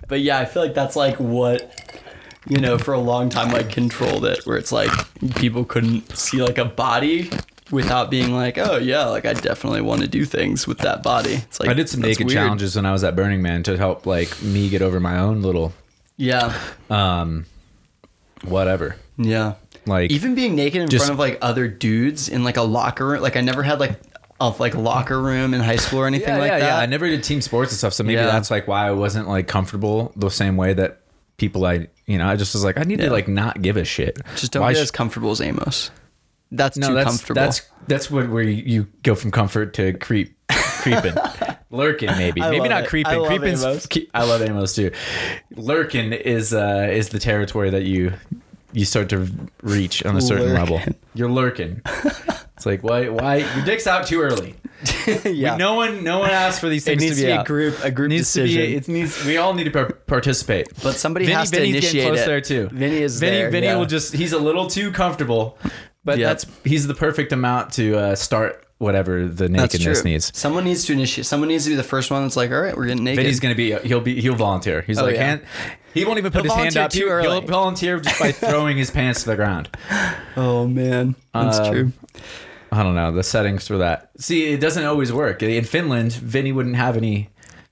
[0.07, 1.77] but yeah, I feel like that's like what
[2.49, 4.91] you know for a long time like controlled it, where it's like
[5.35, 7.29] people couldn't see like a body
[7.71, 11.33] without being like, oh yeah, like I definitely want to do things with that body.
[11.35, 12.35] It's like I did some naked weird.
[12.35, 15.41] challenges when I was at Burning Man to help like me get over my own
[15.41, 15.73] little
[16.17, 16.53] Yeah,
[16.89, 17.45] um
[18.43, 18.95] whatever.
[19.17, 19.53] yeah.
[19.85, 23.07] Like even being naked in just- front of like other dudes in like a locker
[23.07, 23.99] room like i never had like
[24.41, 26.77] a like locker room in high school or anything yeah, like yeah, that yeah.
[26.79, 28.25] I never did team sports and stuff, so maybe Yeah.
[28.25, 31.01] that's like why I wasn't like comfortable the same way that
[31.37, 33.83] people I you know I just was like I need to like not give a
[33.85, 34.19] shit.
[34.35, 35.89] just don't Why get as comfortable as amos
[36.51, 39.93] that's no, too that's comfortable that's that's what where you, you go from comfort to
[39.93, 41.13] creep, creeping,
[41.71, 42.89] lurking maybe I maybe not it.
[42.89, 43.13] creeping.
[43.13, 43.87] I love Creeping's Amos.
[44.13, 44.91] I love Amos too.
[45.55, 48.13] Lurking is uh is the territory that you
[48.73, 49.27] you start to
[49.61, 50.59] reach on a certain Lurking.
[50.75, 50.81] level.
[51.13, 51.81] You're lurking.
[52.55, 54.55] It's like why why your dick's out too early.
[55.25, 57.83] yeah No one no one asked for these it things needs to be, a group
[57.83, 60.67] a group needs to decision be it needs we all need to par- participate.
[60.81, 62.69] but somebody Vinny, has to Vinny's initiate getting close it there too.
[62.75, 63.77] vinny is Vinny, there Vinny yeah.
[63.77, 65.57] will just he's a little too comfortable,
[66.03, 66.27] but Yep.
[66.27, 70.35] that's he's the perfect amount to uh, start whatever the that's nakedness true needs.
[70.35, 72.75] someone needs to initiate someone needs to be the first one that's like all right
[72.75, 74.81] we're getting naked Vinny's gonna be he'll be he'll volunteer.
[74.81, 75.37] He's Oh, like yeah.
[75.91, 76.91] Hand, he won't even put He'll his hand volunteer up.
[76.91, 77.39] too He, early.
[77.39, 79.69] he'll volunteer just by throwing his pants to the ground.
[80.35, 81.91] oh man that's Um, true
[82.71, 84.11] I don't know the settings for that.
[84.17, 85.43] See, it doesn't always work.
[85.43, 87.27] In Finland, Vinny wouldn't have any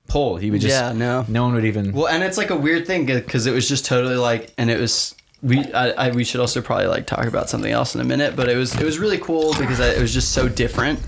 [0.08, 0.36] pull.
[0.36, 1.24] He would just Yeah, no.
[1.26, 1.92] no one would even.
[1.92, 4.78] Well, and it's like a weird thing because it was just totally like, and it
[4.78, 8.04] was we I, I we should also probably like talk about something else in a
[8.04, 11.00] minute, but it was it was really cool because I, it was just so different.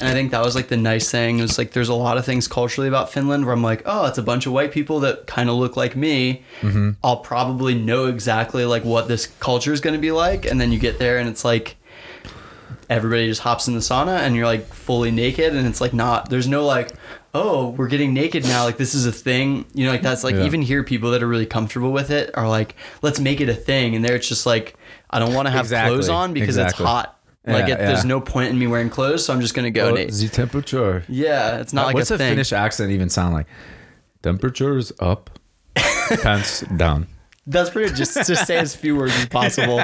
[0.00, 1.38] And I think that was like the nice thing.
[1.38, 4.06] It was like there's a lot of things culturally about Finland where I'm like, oh,
[4.06, 6.42] it's a bunch of white people that kind of look like me.
[6.62, 6.90] Mm-hmm.
[7.02, 10.72] I'll probably know exactly like what this culture is going to be like, and then
[10.72, 11.76] you get there and it's like
[12.90, 16.28] everybody just hops in the sauna and you're like fully naked and it's like not
[16.28, 16.90] there's no like
[17.32, 20.34] oh we're getting naked now like this is a thing you know like that's like
[20.34, 20.44] Yeah.
[20.44, 23.54] even here people that are really comfortable with it are like let's make it a
[23.54, 24.76] thing and there it's just like
[25.08, 25.94] i don't want to have Exactly.
[25.94, 26.84] clothes on because Exactly.
[26.84, 29.54] it's hot like Yeah, it, there's no point in me wearing clothes so i'm just
[29.54, 31.04] gonna go Oh, the temperature.
[31.08, 33.46] yeah it's not like What's a a thing Finnish accent even sound like?
[34.22, 35.38] Temperature's up,
[35.74, 37.06] pants down.
[37.46, 37.92] That's pretty.
[37.94, 39.76] Just just say as few words as possible.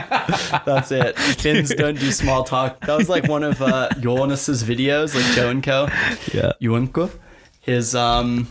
[0.64, 1.18] That's it.
[1.18, 2.80] Finns don't do small talk.
[2.86, 5.88] That was like one of uh, videos, like Joe and Co.
[6.32, 6.52] Yeah.
[6.62, 7.10] Juanko.
[7.60, 8.48] His um,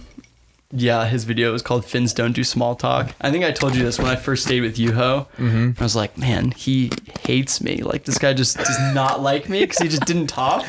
[0.71, 3.83] yeah, his video was called "Finns Don't Do Small Talk." I think I told you
[3.83, 5.27] this when I first stayed with Yuho.
[5.37, 5.71] Mm-hmm.
[5.79, 7.81] I was like, man, he hates me.
[7.81, 10.65] Like this guy just does not like me because he just didn't talk.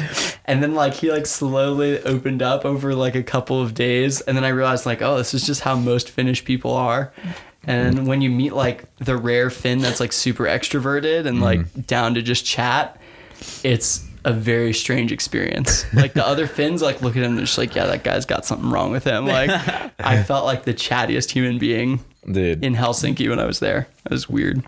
[0.47, 4.37] And then like he like slowly opened up over like a couple of days, and
[4.37, 7.13] then I realized like, oh, this is just how most Finnish people are.
[7.65, 12.15] And when you meet like the rare Finn that's like super extroverted and like down
[12.15, 12.99] to just chat,
[13.63, 15.85] it's a very strange experience.
[15.95, 18.45] Like the other Finns, like look at him they're just like, yeah, that guy's got
[18.45, 19.27] something wrong with him.
[19.27, 19.51] Like
[19.99, 22.65] I felt like the chattiest human being Dude.
[22.65, 23.89] in Helsinki when I was there.
[24.05, 24.63] It was weird.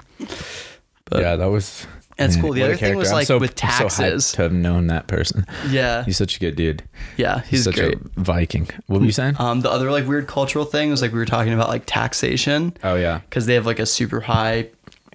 [1.05, 1.87] But yeah, that was.
[2.19, 2.53] That's cool.
[2.53, 4.33] The other thing was, like, so- with I'm so taxes.
[4.33, 5.45] to have known that person.
[5.71, 6.83] yeah, He's such a good dude.
[7.17, 7.95] yeah, He's, he's such great.
[7.95, 8.69] a Viking.
[8.87, 9.37] What were you saying?
[9.39, 12.77] Um, the other like weird cultural thing was like we were talking about like taxation
[12.85, 13.19] oh yeah.
[13.29, 14.69] because they have like a super high,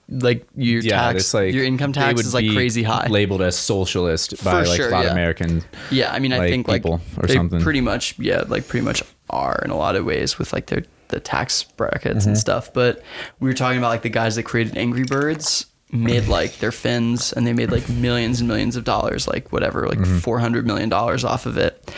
[0.09, 3.07] like your Yeah, tax, like your income tax is like crazy high.
[3.07, 5.07] Labeled as socialist by For like sure, a lot yeah.
[5.07, 5.63] of American.
[5.91, 7.61] Yeah, I mean, I like, think like people or something.
[7.61, 10.83] pretty much, yeah, like pretty much are in a lot of ways with like their
[11.09, 12.29] the tax brackets Mm-hmm.
[12.29, 12.71] and stuff.
[12.73, 13.01] But
[13.39, 17.31] we were talking about like the guys that created Angry Birds made like their fins
[17.33, 20.17] and they made like millions and millions of dollars, like whatever, like Mm-hmm.
[20.19, 21.93] four hundred million dollars off of it.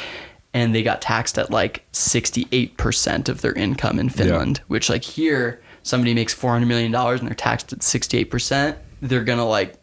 [0.52, 4.89] And they got taxed at like sixty eight percent of their income in Finland, which
[4.89, 8.78] like here somebody makes four hundred million dollars and they're taxed at sixty eight percent.
[9.02, 9.76] They're gonna like.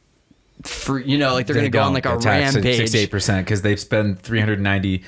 [0.63, 2.77] For, you know, like they're gonna go on like a rampage.
[2.79, 5.05] Sixty-eight percent because they spend three hundred ninety.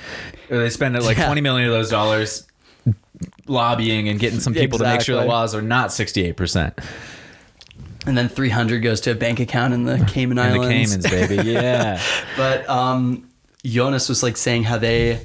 [0.50, 1.24] Or they spend like Yeah.
[1.26, 2.46] twenty million of those dollars
[3.46, 6.78] lobbying and getting some people to make sure the laws are not sixty-eight percent.
[8.06, 10.96] and then 300 goes to a bank account in the Cayman In the Islands.
[10.96, 11.50] Caymans, baby.
[11.50, 12.00] Yeah.
[12.36, 13.28] But um,
[13.64, 15.20] Jonas was like saying how they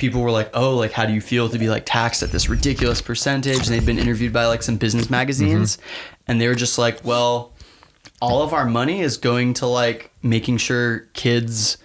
[0.00, 2.48] people were like, "Oh, like how do you feel to be like taxed at this
[2.48, 6.22] ridiculous percentage?" And they'd been interviewed by like some business magazines, mm-hmm.
[6.26, 7.52] and they were just like, "Well,
[8.20, 11.78] all of our money is going to like making sure kids."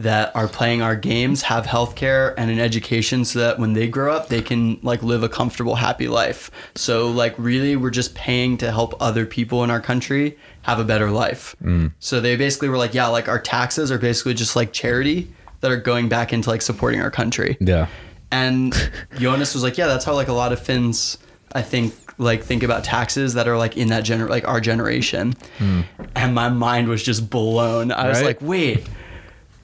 [0.00, 4.14] that are playing our games have healthcare and an education so that when they grow
[4.14, 6.50] up they can like live a comfortable happy life.
[6.74, 10.84] So like really we're just paying to help other people in our country have a
[10.84, 11.54] better life.
[11.62, 11.92] Mm.
[11.98, 15.70] So they basically were like yeah like our taxes are basically just like charity that
[15.70, 17.86] are going back into like supporting our country Yeah.
[18.32, 18.74] and
[19.18, 21.18] Jonas was like, yeah, that's how like a lot of Finns,
[21.52, 25.34] I think, like think about taxes that are like in that gener like our generation.
[25.58, 25.80] Hmm.
[26.14, 27.92] And my mind was just blown.
[27.92, 28.86] I was like, wait,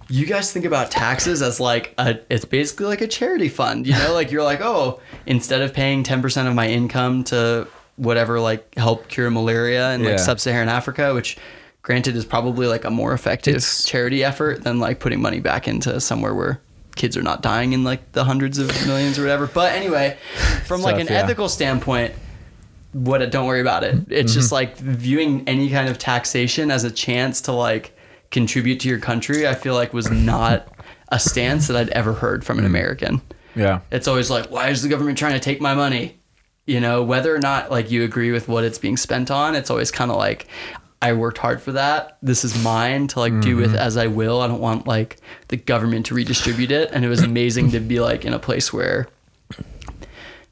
[0.09, 3.93] you guys think about taxes as like a, it's basically like a charity fund, you
[3.93, 4.13] know?
[4.15, 9.09] like you're like, oh, instead of paying 10% of my income to whatever, like help
[9.09, 10.11] cure malaria in Yeah.
[10.11, 11.37] like sub-Saharan Africa, which
[11.87, 15.69] granted is probably like a more effective It's- charity effort than like putting money back
[15.69, 16.61] into somewhere where
[16.97, 19.47] kids are not dying in like the hundreds of millions or whatever.
[19.47, 20.19] But anyway,
[20.65, 21.23] from like an yeah.
[21.23, 22.13] ethical standpoint,
[22.93, 24.05] what don't worry about it.
[24.09, 24.55] It's just mm-hmm.
[24.55, 27.97] like viewing any kind of taxation as a chance to like
[28.33, 30.67] contribute to your country, I feel like was not
[31.11, 32.75] a stance that I'd ever heard from an mm-hmm.
[32.75, 33.23] American.
[33.55, 33.83] Yeah.
[33.93, 36.19] It's always like, why is the government trying to take my money?
[36.67, 39.71] You know, whether or not like you agree with what it's being spent on, it's
[39.71, 40.49] always kind of like,
[41.03, 42.17] I worked hard for that.
[42.23, 43.79] This is mine to like do with mm-hmm.
[43.79, 44.41] as I will.
[44.41, 46.91] I don't want like the government to redistribute it.
[46.91, 49.09] And it was amazing to be like in a place where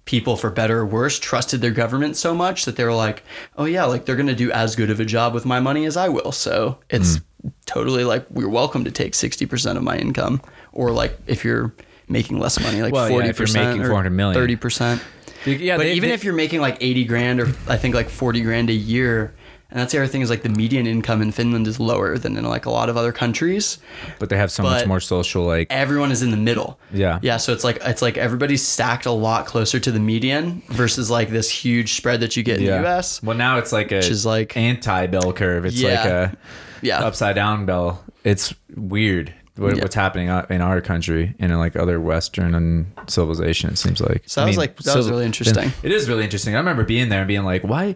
[0.05, 3.23] people, for better or worse, trusted their government so much that they were like,
[3.57, 5.97] oh yeah, like they're gonna do as good of a job with my money as
[5.97, 6.33] I will.
[6.33, 7.53] So it's mm.
[7.67, 11.75] totally like we're welcome to take sixty percent of my income, or like if you're
[12.09, 14.35] making less money, like Well, yeah, forty if you're making or 400 million.
[14.35, 15.03] thirty percent.
[15.47, 15.77] Yeah.
[15.77, 18.41] But they- even they- if you're making like 80 grand or I think like 40
[18.43, 19.35] grand a year,
[19.75, 22.37] and that's the other thing is like the median income in Finland is lower than
[22.37, 23.79] in like a lot of other countries.
[24.21, 25.67] but they have so much more social like.
[25.71, 26.79] Everyone is in the middle.
[26.93, 27.19] Yeah.
[27.23, 27.37] Yeah.
[27.39, 31.29] So it's like it's like everybody's stacked a lot closer to the median versus like
[31.31, 32.81] this huge spread that you get in Yeah.
[32.81, 33.21] the US.
[33.23, 35.67] Well, now it's like a Which is like- anti bell curve.
[35.67, 36.37] It's like a
[36.81, 37.01] Yeah.
[37.01, 38.05] upside down bell.
[38.23, 39.83] It's weird what, Yeah.
[39.83, 43.71] what's happening in our country and in like other Western and civilization.
[43.71, 44.23] It seems like.
[44.27, 45.73] So that was, like- that was really interesting.
[45.83, 46.55] It is really interesting.
[46.55, 47.95] I remember being there and being like, why?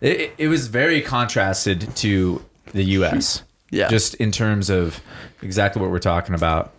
[0.00, 3.42] It, it- it was very contrasted to the U.S.
[3.70, 3.88] Yeah.
[3.88, 5.00] Just in terms of
[5.42, 6.72] exactly what we're talking about.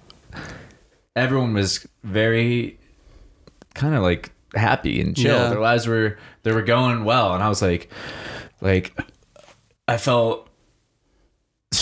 [1.15, 2.77] Everyone was very
[3.73, 5.35] kind of like happy and chill.
[5.37, 5.49] Yeah.
[5.49, 7.89] Their lives were they were going well, and I was like,
[8.61, 8.97] like
[9.87, 10.48] I felt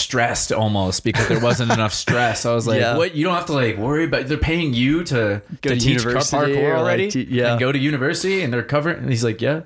[0.08, 2.46] stressed almost because there wasn't enough stress.
[2.46, 2.96] I was like, Yeah.
[2.96, 3.14] what?
[3.14, 4.28] You don't have to like worry about.
[4.28, 7.12] They're paying you to Go to, to teach university parkour like, already.
[7.12, 7.52] te- yeah.
[7.52, 9.00] and go to university, and they're covering.
[9.00, 9.64] And he's like, yeah.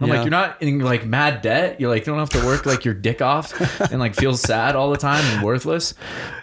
[0.00, 0.14] I'm Yeah.
[0.14, 1.78] like, you're not in like mad debt.
[1.78, 3.52] You're like, you don't have to work like your dick off
[3.92, 5.92] and like feel sad all the time and worthless.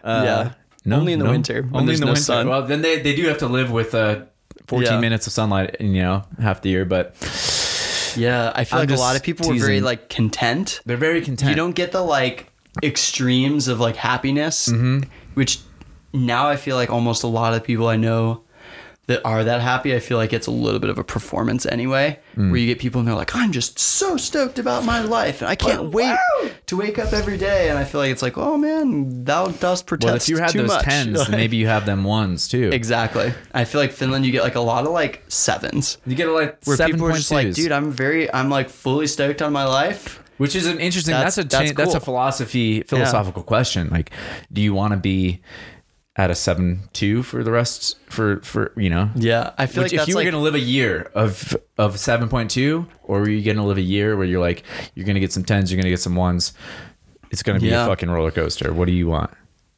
[0.03, 0.21] Uh,
[0.85, 0.95] Yeah.
[0.95, 2.21] Only in the winter, when Only in the no winter.
[2.21, 2.47] sun.
[2.47, 4.25] Well, then they, they do have to live with uh,
[4.67, 4.99] 14 Yeah.
[4.99, 6.85] minutes of sunlight, you know, half the year.
[6.85, 7.15] But
[8.15, 10.81] Yeah, I feel I'm like a lot of people were very like content.
[10.85, 11.49] They're very content.
[11.49, 12.48] You don't get the like
[12.83, 15.01] extremes of like happiness, Mm-hmm.
[15.33, 15.59] which
[16.13, 18.41] now I feel like almost a lot of people I know
[19.07, 22.19] that are that happy, I feel like it's a little bit of a performance anyway,
[22.37, 22.51] Mm.
[22.51, 25.49] where you get people and they're like, I'm just so stoked about my life and
[25.49, 26.15] I can't wait
[26.67, 27.69] to wake up every day.
[27.69, 30.49] And I feel like it's like, oh man, thou dost protest well, if you had
[30.51, 30.85] too those much.
[30.85, 32.69] tens, Like- then maybe you have them ones too.
[32.79, 33.33] Exactly.
[33.51, 35.97] I feel like Finland, you get like a lot of like sevens.
[36.05, 38.69] You get like Where seven people are point just like, dude, I'm very, I'm like
[38.69, 40.23] fully stoked on my life.
[40.39, 41.13] Which is an interesting.
[41.13, 42.05] That's- That's, a that's cha- that's a cool.
[42.05, 43.89] philosophy philosophical question.
[43.89, 44.09] Like,
[44.51, 45.41] do you want to be
[46.15, 49.09] at a seven two for the rest for for you know?
[49.15, 51.99] Yeah, I feel Which like if you were like, gonna live a year of of
[51.99, 54.63] seven point two, or were you gonna live a year where you're like
[54.95, 56.53] you're gonna get some tens, you're gonna get some ones.
[57.31, 57.83] It's gonna be Yeah.
[57.85, 58.73] a fucking roller coaster.
[58.73, 59.29] What do you want?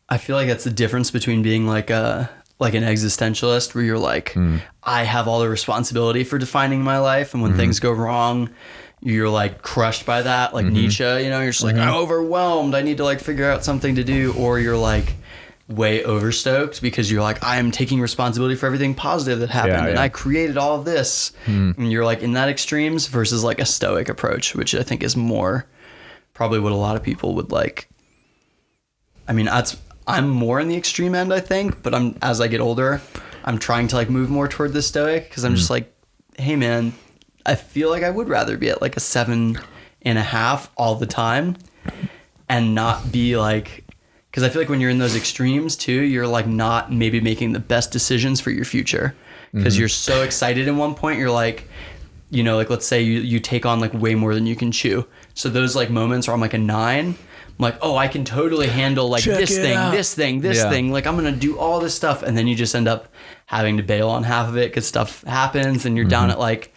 [0.10, 3.97] I feel like that's the difference between being like a like an existentialist where you're
[3.97, 4.58] like Hmm.
[4.84, 7.60] I have all the responsibility for defining my life and when Mm-hmm.
[7.60, 8.50] things go wrong
[9.02, 10.76] you're like crushed by that like Mm-hmm.
[10.76, 11.90] Nietzsche you know you're just like mm-hmm.
[11.90, 15.16] I'm overwhelmed I need to like figure out something to do or you're like
[15.68, 19.88] way overstoked because you're like I am taking responsibility for everything positive that happened Yeah,
[19.88, 20.02] and yeah.
[20.02, 21.72] I created all of this hmm.
[21.78, 25.16] and you're like in that extremes versus like a stoic approach which I think is
[25.16, 25.66] more
[26.34, 27.88] probably what a lot of people would like
[29.32, 31.82] I mean, that's I'm more in the extreme end, I think.
[31.82, 33.02] But I'm as I get older,
[33.46, 35.58] I'm trying to like move more toward the stoic because I'm hmm.
[35.58, 35.94] just like,
[36.38, 36.94] hey man,
[37.46, 39.60] I feel like I would rather be at like a seven
[40.04, 41.58] and a half all the time,
[42.50, 43.84] and not be like,
[44.30, 47.54] because I feel like when you're in those extremes too, you're like not maybe making
[47.54, 49.16] the best decisions for your future
[49.54, 51.68] because you're so excited in one point, you're like.
[52.34, 54.72] You know, like let's say you, you take on like way more than you can
[54.72, 55.06] chew.
[55.34, 58.68] So those like moments where I'm like a nine, I'm like, oh, I can totally
[58.68, 59.92] handle like Check this thing, out.
[59.92, 60.70] this thing, this Yeah.
[60.70, 60.94] thing.
[60.94, 63.10] Like I'm gonna do all this stuff, and then you just end up
[63.48, 66.32] having to bail on half of it because stuff happens, and you're down Mm-hmm.
[66.32, 66.71] at like.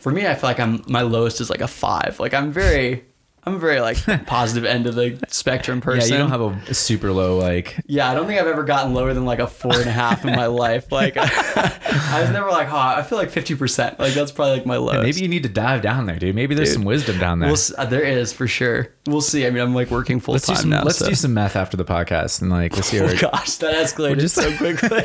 [0.00, 2.18] For me, I feel like I'm my lowest is like a five.
[2.18, 3.04] Like I'm very,
[3.44, 6.10] I'm very like positive end of the spectrum person.
[6.10, 7.78] Yeah, you don't have a super low like.
[7.86, 10.24] Yeah, I don't think I've ever gotten lower than like a four and a half
[10.24, 10.90] in my life.
[10.90, 13.98] Like I was never like, oh, I feel like fifty percent.
[13.98, 15.02] Like that's probably like my lowest.
[15.02, 16.34] Maybe you need to dive down there, dude.
[16.34, 16.74] Maybe there's Dude.
[16.76, 17.50] some wisdom down there.
[17.50, 18.94] We'll, uh, there is for sure.
[19.06, 19.46] We'll see.
[19.46, 20.70] I mean, I'm like working full let's do time some.
[20.70, 20.82] now.
[20.82, 21.08] let's so.
[21.08, 23.00] do some meth after the podcast and like let's see.
[23.00, 25.04] Our, Oh gosh, that escalated just- so quickly.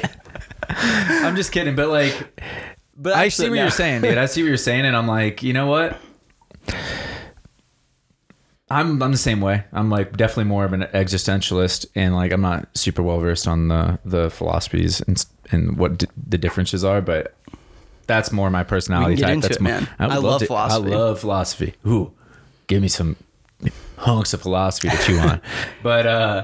[0.69, 2.39] I'm just kidding, but like
[2.97, 3.61] But I see what no.
[3.63, 4.17] you're saying, dude.
[4.17, 5.97] I see what you're saying, and I'm like, you know what?
[8.69, 9.63] I'm I'm the same way.
[9.73, 13.67] I'm like definitely more of an existentialist, and like I'm not super well versed on
[13.67, 17.35] the the philosophies and and what d- the differences are, but
[18.07, 19.41] that's more my personality We can get type.
[19.43, 19.87] that's it, my- man.
[19.99, 20.91] would I love to- philosophy.
[20.91, 21.73] I love philosophy.
[21.85, 22.11] Ooh,
[22.67, 23.15] give me some
[23.97, 25.41] hunks of philosophy to chew on.
[25.83, 26.43] but uh,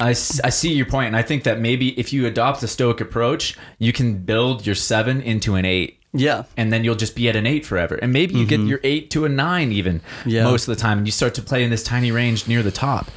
[0.00, 0.14] I, I
[0.50, 3.92] see your point, and I think that maybe if you adopt the Stoic approach, you
[3.92, 5.98] can build your seven into an eight.
[6.12, 6.44] Yeah.
[6.56, 7.96] And then you'll just be at an eight forever.
[7.96, 10.28] And maybe you get your eight to a nine even Mm-hmm.
[10.30, 10.44] Yeah.
[10.44, 10.98] most of the time.
[10.98, 13.10] And you start to play in this tiny range near the top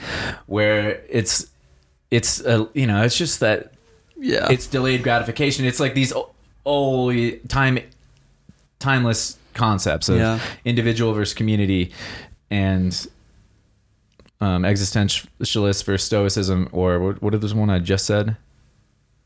[0.48, 1.46] where it's,
[2.10, 3.72] it's, uh, you know, it's just that
[4.18, 4.48] Yeah.
[4.52, 5.64] it's delayed gratification.
[5.66, 6.12] It's like these
[6.66, 7.14] old
[7.50, 7.78] time,
[8.80, 10.40] timeless concepts of Yeah.
[10.66, 11.92] individual versus community
[12.50, 13.08] and
[14.42, 18.38] um, existentialist versus stoicism, or what, what is the one I just said?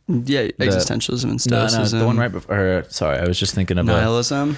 [0.07, 0.47] yeah.
[0.59, 1.83] Existentialism and stoicism.
[1.83, 2.57] No, no, the one right before.
[2.57, 4.57] Or, sorry, I was just thinking of a, Nihilism.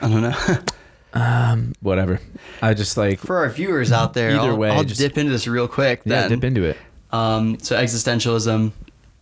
[0.00, 1.72] I don't know.
[1.80, 2.20] whatever.
[2.62, 5.30] I just like For our viewers out there, Either I'll, way, I'll just- dip into
[5.32, 6.02] this real quick.
[6.04, 6.30] yeah, Then.
[6.30, 6.76] dip into it.
[7.12, 8.72] Um, so existentialism,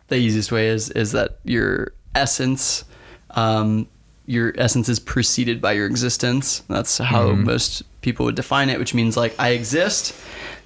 [0.08, 2.84] the easiest way is is that your essence,
[3.32, 3.86] um,
[4.26, 6.60] your essence is preceded by your existence.
[6.68, 7.44] That's how Mm-hmm.
[7.44, 10.14] most people would define it, which means like I exist,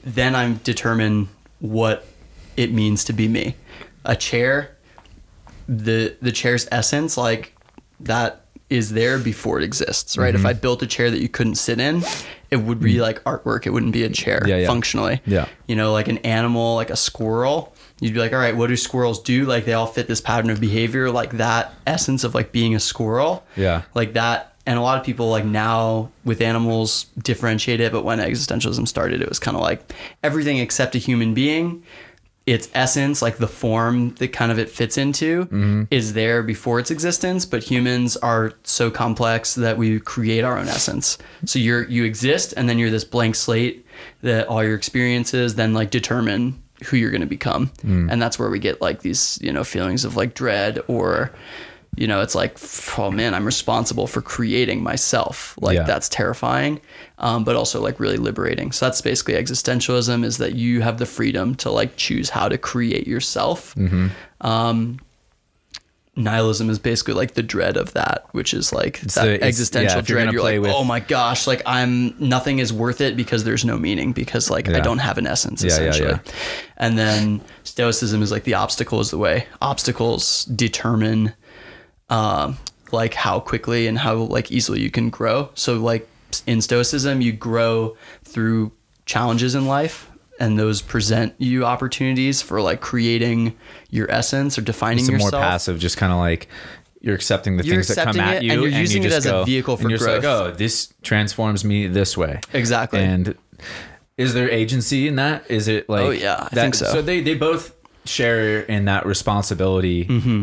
[0.06, 2.06] then I'm determine what
[2.56, 3.56] it means to be me.
[4.04, 4.76] A chair,
[5.68, 7.54] the the chair's essence, like
[8.00, 10.34] that is there before it exists, right?
[10.34, 10.44] Mm-hmm.
[10.44, 12.02] If I built a chair that you couldn't sit in,
[12.50, 13.66] it would be like artwork.
[13.66, 14.48] It wouldn't be a chair Mm.
[14.48, 14.66] Yeah, yeah.
[14.66, 15.46] functionally Yeah.
[15.66, 18.76] you know, like an animal, like a squirrel, you'd be like, all right, what do
[18.76, 19.44] squirrels do?
[19.44, 22.80] Like they all fit this pattern of behavior, like that essence of like being a
[22.80, 23.44] squirrel.
[23.56, 23.82] Yeah.
[23.94, 24.55] Like that.
[24.66, 29.22] And a lot of people like now with animals differentiate it, but when existentialism started,
[29.22, 31.84] it was kind of like everything except a human being.
[32.46, 35.82] Its essence, like the form that kind of it fits into, mm-hmm.
[35.90, 37.44] is there before its existence.
[37.44, 41.18] But humans are so complex that we create our own essence.
[41.44, 43.84] So you're you exist, and then you're this blank slate
[44.22, 48.10] that all your experiences then like determine who you're going to become, mm.
[48.10, 51.32] and that's where we get like these you know feelings of like dread or
[51.96, 52.58] you know, it's like,
[52.98, 55.56] oh man, I'm responsible for creating myself.
[55.60, 55.84] Like Yeah.
[55.84, 56.80] that's terrifying,
[57.18, 58.70] um, but also like really liberating.
[58.72, 62.58] So that's basically existentialism is that you have the freedom to like choose how to
[62.58, 63.74] create yourself.
[64.42, 64.98] Um,
[66.18, 70.02] nihilism is basically like the dread of that, which is like that the- existential yeah,
[70.02, 70.32] dread.
[70.32, 73.76] You're like, with- oh my gosh, like I'm nothing is worth it because there's no
[73.78, 76.08] meaning because like I don't have an essence Yeah, yeah, essentially.
[76.10, 76.32] yeah.
[76.78, 79.46] And then stoicism is like the obstacle is the way.
[79.60, 81.34] Obstacles determine
[82.08, 82.58] um,
[82.92, 85.50] like how quickly and how like easily you can grow.
[85.54, 86.08] So like
[86.46, 88.72] in stoicism, you grow through
[89.06, 93.56] challenges in life, and those present you opportunities for like creating
[93.90, 96.48] your essence or defining It's a more passive, just kind of like
[97.00, 99.12] you're accepting the You're things that come accepting at you, and you're using you it
[99.12, 100.52] as a go- vehicle and for you're just like, growth.
[100.54, 102.40] oh, this transforms me this way.
[102.52, 102.98] Exactly.
[103.00, 103.36] And
[104.16, 105.48] is there agency in that?
[105.50, 106.02] Is it like?
[106.04, 106.86] Oh, yeah, I that- think so.
[106.86, 107.75] So they they both
[108.08, 110.02] share in that responsibility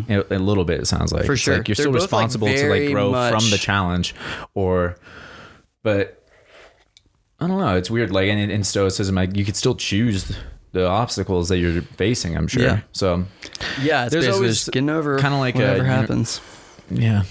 [0.10, 0.80] a, a little bit.
[0.82, 1.28] It sounds like Mm-hmm.
[1.28, 1.58] For It's sure.
[1.58, 4.14] like you're They're still both, like, responsible to like grow from the challenge,
[4.54, 4.98] or
[5.84, 6.24] but
[7.40, 7.76] I don't know.
[7.76, 8.12] It's weird.
[8.12, 10.36] Like in, in stoicism, like you could still choose
[10.72, 12.36] the obstacles that you're facing.
[12.38, 12.64] I'm sure.
[12.64, 12.80] Yeah.
[12.94, 13.26] So
[13.82, 16.42] yeah, it's There's always getting over kinda like a- whatever you know- happens.
[16.90, 17.24] yeah,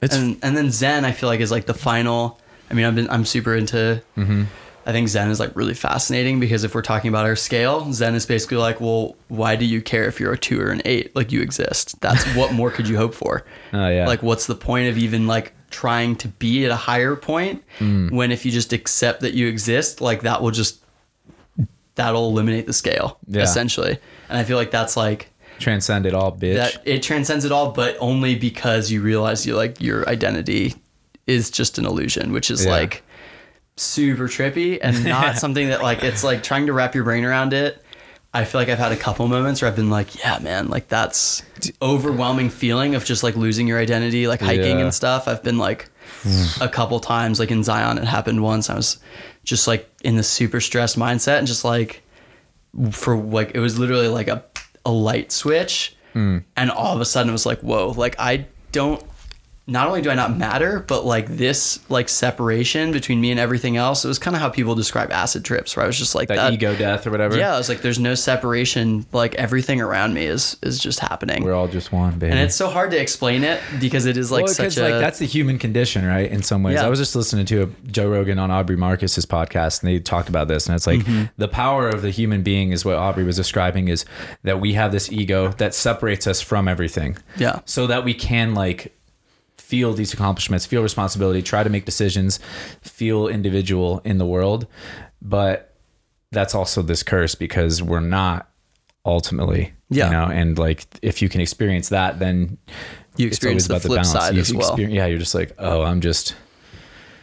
[0.00, 2.40] it's and and then Zen, I feel like is like the final.
[2.70, 4.02] I mean, I've been I'm super into.
[4.16, 4.44] Mm-hmm.
[4.84, 8.14] I think Zen is like really fascinating because if we're talking about our scale, Zen
[8.16, 11.14] is basically like, well, why do you care if you're a two or an eight?
[11.14, 12.00] Like you exist.
[12.00, 13.44] That's what more could you hope for?
[13.74, 14.06] Oh, yeah.
[14.06, 18.10] Like, what's the point of even like trying to be at a higher point Mm.
[18.10, 20.80] when if you just accept that you exist, like that will just
[21.94, 23.42] that'll eliminate the scale Yeah.
[23.42, 23.98] essentially.
[24.28, 26.56] And I feel like that's like transcend it all, bitch.
[26.56, 30.74] that it transcends it all, but only because you realize you like your identity
[31.26, 32.72] is just an illusion, which is Yeah.
[32.72, 33.02] like
[33.76, 37.52] super trippy and not something that like it's like trying to wrap your brain around
[37.52, 37.82] it.
[38.34, 40.88] I feel like I've had a couple moments where I've been like, yeah, man, like
[40.88, 41.42] that's
[41.82, 44.84] overwhelming feeling of just like losing your identity, like hiking Yeah.
[44.84, 45.28] and stuff.
[45.28, 45.90] I've been like
[46.60, 48.70] a couple times, like in Zion, it happened once.
[48.70, 48.98] I was
[49.44, 52.02] just like in the super stressed mindset and just like
[52.90, 54.42] for like it was literally like a
[54.86, 56.38] a light switch hmm.
[56.56, 59.02] and all of a sudden it was like whoa like i don't
[59.68, 63.76] not only do i not matter but like this like separation between me and everything
[63.76, 66.26] else it was kind of how people describe acid trips where i was just like
[66.28, 67.36] that, that, ego death or whatever.
[67.36, 71.44] yeah i was like there's no separation like everything around me is is just happening
[71.44, 72.32] we're all just one, baby.
[72.32, 75.00] and it's so hard to explain it because it is like well, such a like
[75.00, 76.30] that's the human condition, right?
[76.30, 76.86] In some ways, Yeah.
[76.86, 80.28] I was just listening to a Joe Rogan on Aubrey Marcus's podcast, and they talked
[80.28, 81.24] about this, and it's like Mm-hmm.
[81.36, 84.04] the power of the human being is what Aubrey was describing is
[84.42, 88.54] that we have this ego that separates us from everything, yeah so that we can
[88.54, 88.94] like
[89.72, 92.38] feel these accomplishments, feel responsibility, try to make decisions,
[92.82, 94.66] feel individual in the world,
[95.22, 95.74] but
[96.30, 98.50] that's also this curse because we're not
[99.06, 100.04] ultimately, Yeah.
[100.08, 102.58] you know, and like if you can experience that, then
[103.16, 106.02] you experience the about flip side You as well yeah, you're just like, oh, I'm
[106.02, 106.34] just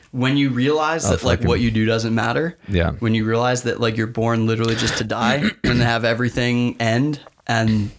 [0.10, 2.94] when you realize oh, that like what you do doesn't matter Yeah.
[2.94, 7.20] when you realize that like you're born literally just to die and have everything end
[7.46, 7.92] and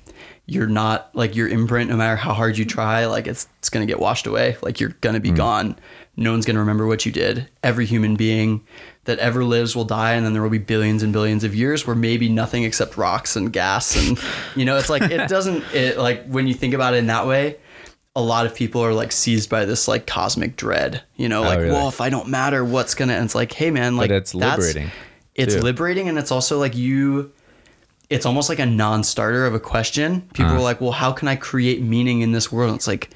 [0.50, 2.74] you're not like your imprint no matter how hard you mm-hmm.
[2.74, 5.36] try like it's it's going to get washed away like you're going to be mm.
[5.36, 5.76] gone
[6.16, 8.60] no one's going to remember what you did every human being
[9.04, 11.86] that ever lives will die and then there will be billions and billions of years
[11.86, 14.18] where maybe nothing except rocks and gas and
[14.56, 17.26] you know it's like it doesn't it like when you think about it in that
[17.26, 17.56] way
[18.16, 21.46] a lot of people are like seized by this like cosmic dread you know oh,
[21.46, 21.72] like Oh, really?
[21.72, 24.34] well if i don't matter what's gonna and it's like hey man like but it's
[24.34, 24.90] liberating.
[25.36, 25.60] it's too.
[25.60, 27.32] liberating and it's also like you
[28.10, 30.56] it's almost like a non-starter of a question people Uh-huh.
[30.56, 33.10] are like well how can i create meaning in this world it's like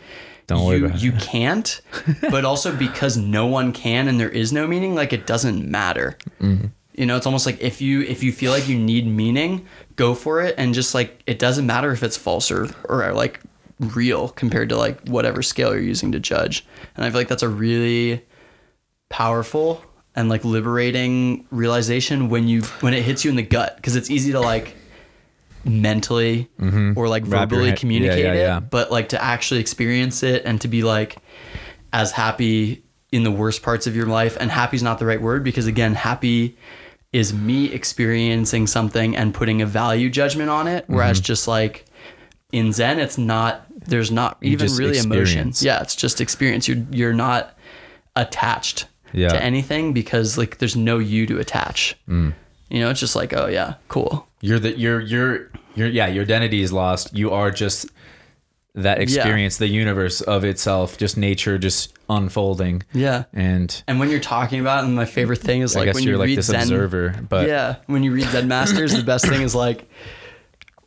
[0.46, 1.20] Don't worry you, about you it.
[1.32, 1.80] can't
[2.30, 6.16] but also because no one can and there is no meaning like it doesn't matter
[6.40, 6.66] Mm-hmm.
[6.94, 9.66] you know it's almost like if you if you feel like you need meaning
[9.96, 13.40] go for it and just like it doesn't matter if it's false or or like
[13.80, 16.64] real compared to like whatever scale you're using to judge
[16.94, 18.22] and i feel like that's a really
[19.08, 19.82] powerful
[20.16, 24.10] and like liberating realization when you when it hits you in the gut because it's
[24.10, 24.76] easy to like
[25.64, 26.96] mentally or like Mm-hmm.
[27.04, 30.60] Wrap your verbally head- communicate yeah, yeah, it but like to actually experience it and
[30.60, 31.16] to be like
[31.92, 35.22] as happy in the worst parts of your life and happy is not the right
[35.22, 36.56] word because again happy
[37.12, 41.24] is me experiencing something and putting a value judgment on it whereas Mm-hmm.
[41.24, 41.84] just like
[42.52, 45.62] in zen it's not there's not even really emotions.
[45.62, 47.56] yeah it's just experience you're you're not
[48.16, 49.28] attached Yeah.
[49.28, 52.34] to anything because like there's no you to attach Mm.
[52.70, 56.22] You know it's just like oh yeah cool You're the you're you're you're yeah, your
[56.22, 57.16] identity is lost.
[57.16, 57.90] You are just
[58.76, 62.82] that experience, the universe of itself, just nature just unfolding.
[62.92, 65.86] yeah And and when you're talking about it, and my favorite thing is I like
[65.86, 68.46] guess when you're you like read this Zen, observer, but yeah, when you read Zen
[68.48, 69.88] Masters, the best thing is like,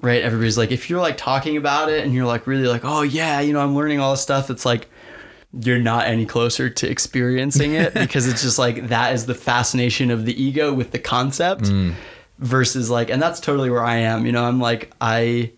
[0.02, 0.22] right?
[0.22, 3.40] Everybody's like, if you're like talking about it and you're like really like, oh yeah,
[3.40, 4.50] you know, I'm learning all this stuff.
[4.50, 4.90] It's like
[5.62, 10.12] you're not any closer to experiencing it because it's just like that is the fascination
[10.12, 11.94] of the ego with the concept Mm.
[12.40, 14.26] versus like, and that's totally where I am.
[14.26, 15.54] You know, I'm like I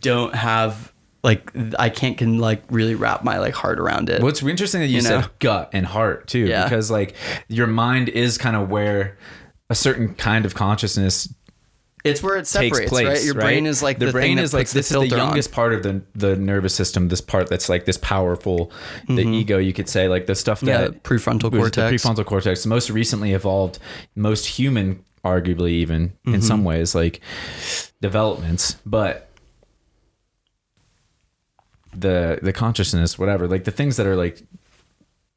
[0.00, 0.92] don't have
[1.22, 4.22] like I can't can like really wrap my like heart around it.
[4.22, 5.26] What's interesting that you, You said know?
[5.38, 6.64] gut and heart too, Yeah.
[6.64, 7.14] because like
[7.48, 9.16] your mind is kind of where
[9.70, 11.32] a certain kind of consciousness
[12.04, 13.06] it's where it separates, place.
[13.06, 13.24] right?
[13.24, 15.14] Your brain is like the, brain thing is that like this the is the filter
[15.16, 15.26] on.
[15.28, 17.08] youngest part of the the nervous system.
[17.08, 18.70] This part that's like this powerful,
[19.08, 20.68] the ego, you could say, like the stuff Mm-hmm.
[20.68, 22.04] Yeah, that prefrontal was the cortex.
[22.04, 23.78] prefrontal cortex, most recently evolved,
[24.14, 26.34] most human, arguably even Mm-hmm.
[26.34, 27.20] in some ways, like
[28.02, 29.30] developments, but
[31.96, 34.42] the the consciousness, whatever, like the things that are like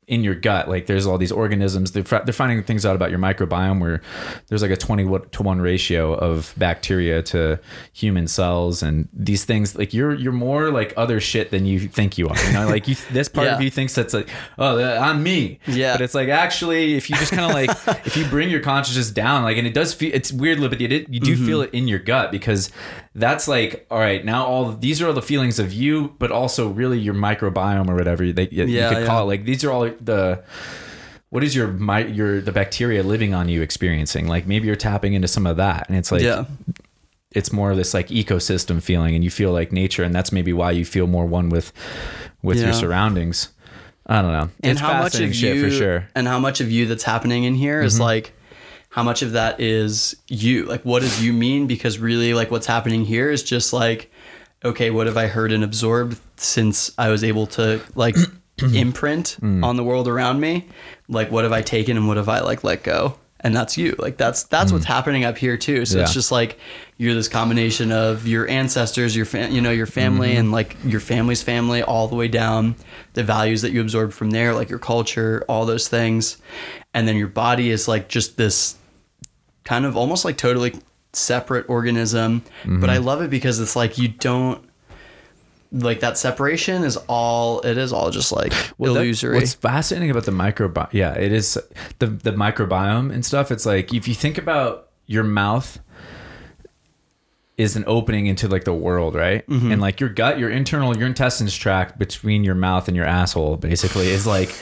[0.07, 3.19] in your gut like there's all these organisms they're, they're finding things out about your
[3.19, 4.01] microbiome where
[4.47, 7.59] there's like a 20 to 1 ratio of bacteria to
[7.91, 12.17] human cells and these things like you're you're more like other shit than you think
[12.17, 12.67] you are you know?
[12.67, 15.59] Like you this part of you thinks that's like oh i'm me.
[15.67, 15.95] Yeah.
[15.95, 19.11] but it's like actually if you just kind of like if you bring your consciousness
[19.11, 21.75] down like and it does feel it's weird but you, did, you do feel mm-hmm.
[21.75, 22.71] it in your gut because
[23.13, 26.69] that's like all right now all these are all the feelings of you but also
[26.69, 29.27] really your microbiome or whatever they, Yeah, you could call it.
[29.27, 30.43] like these are all the
[31.29, 34.27] what is your my your the bacteria living on you experiencing?
[34.27, 36.45] Like maybe you're tapping into some of that and it's like yeah.
[37.31, 40.53] it's more of this like ecosystem feeling and you feel like nature and that's maybe
[40.53, 41.73] why you feel more one with
[42.41, 43.49] with your surroundings.
[44.05, 44.49] I don't know.
[44.63, 45.99] And it's how much of shit you for sure.
[45.99, 46.11] Mm-hmm.
[46.15, 48.31] and how much of you that's happening in here is like
[48.89, 50.65] how much of that is you?
[50.65, 51.67] Like what does you mean?
[51.67, 54.11] Because really like what's happening here is just like
[54.65, 58.15] okay what have i heard and absorbed since i was able to like
[58.73, 59.63] imprint Mm.
[59.63, 60.65] on the world around me
[61.07, 63.95] like what have i taken and what have i like let go and that's you
[63.99, 66.13] like that's that's what's happening up here too so it's Mm.
[66.15, 66.57] Just like
[66.97, 70.39] you're this combination of your ancestors your fam- you know your family Mm-hmm.
[70.39, 72.75] and like your family's family all the way down
[73.13, 76.37] the values that you absorbed from there like your culture all those things
[76.95, 78.75] and then your body is like just this
[79.63, 80.73] kind of almost like totally
[81.13, 82.81] separate organism Mm-hmm.
[82.81, 84.66] but i love it because it's like you don't
[85.71, 90.09] like that separation is all it is all just like Well, that- illusory what's fascinating
[90.09, 91.57] about the microbiome, yeah, it is
[91.99, 93.51] the the microbiome and stuff.
[93.51, 95.79] It's like if you think about your mouth
[97.57, 99.47] is an opening into like the world, right?
[99.47, 99.71] Mm-hmm.
[99.71, 103.57] And like your gut, your internal, your intestines tract between your mouth and your asshole,
[103.57, 104.55] basically, is like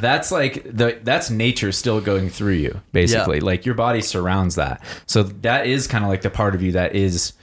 [0.00, 3.40] that's like the that's nature still going through you, basically.
[3.40, 6.72] Like your body surrounds that, so that is kind of like the part of you
[6.72, 7.34] that is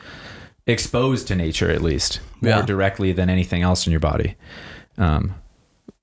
[0.67, 2.61] exposed to nature at least more Yeah.
[2.65, 4.35] directly than anything else in your body.
[4.97, 5.35] Um,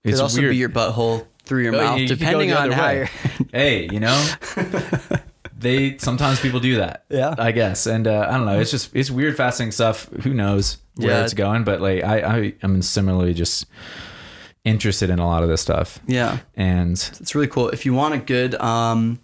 [0.04, 0.50] it it's could also weird.
[0.52, 3.08] be your butthole through your Oh, mouth you depending on how you're
[3.52, 4.28] hey, you know,
[5.58, 7.04] they sometimes people do that.
[7.08, 7.34] Yeah.
[7.38, 8.58] I guess, and uh, I don't know.
[8.60, 10.08] It's just it's weird, fascinating stuff.
[10.22, 11.24] Who knows where Yeah.
[11.24, 11.64] it's going?
[11.64, 13.66] But like, I I am similarly just
[14.64, 18.14] interested in a lot of this stuff, yeah and it's really cool if you want
[18.14, 19.18] a good um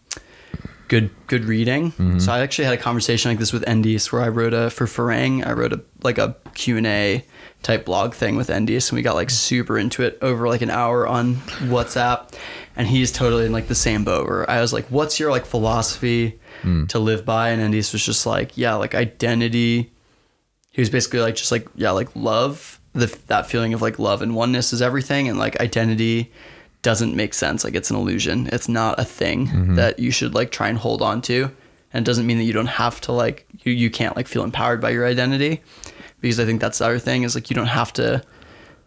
[0.89, 2.19] good good reading Mm-hmm.
[2.19, 4.87] so i actually had a conversation like this with endies where i wrote a for
[4.87, 7.25] farang i wrote a like a q&a
[7.63, 10.71] type blog thing with endies and we got like super into it over like an
[10.71, 11.35] hour on
[11.69, 12.33] whatsapp
[12.77, 15.45] and he's totally in like the same boat where i was like what's your like
[15.47, 16.89] philosophy Mm.
[16.89, 19.93] to live by and endies was just like yeah like identity
[20.73, 24.23] he was basically like just like yeah like love the that feeling of like love
[24.23, 26.33] and oneness is everything and like identity
[26.83, 27.65] doesn't make sense.
[27.65, 28.49] Like it's an illusion.
[28.53, 29.75] It's not a thing mm-hmm.
[29.77, 31.51] that you should like try and hold on to.
[31.93, 34.45] And it doesn't mean that you don't have to like you, you can't like feel
[34.45, 35.63] empowered by your identity.
[36.21, 38.23] Because i think that's the other thing is like you don't have to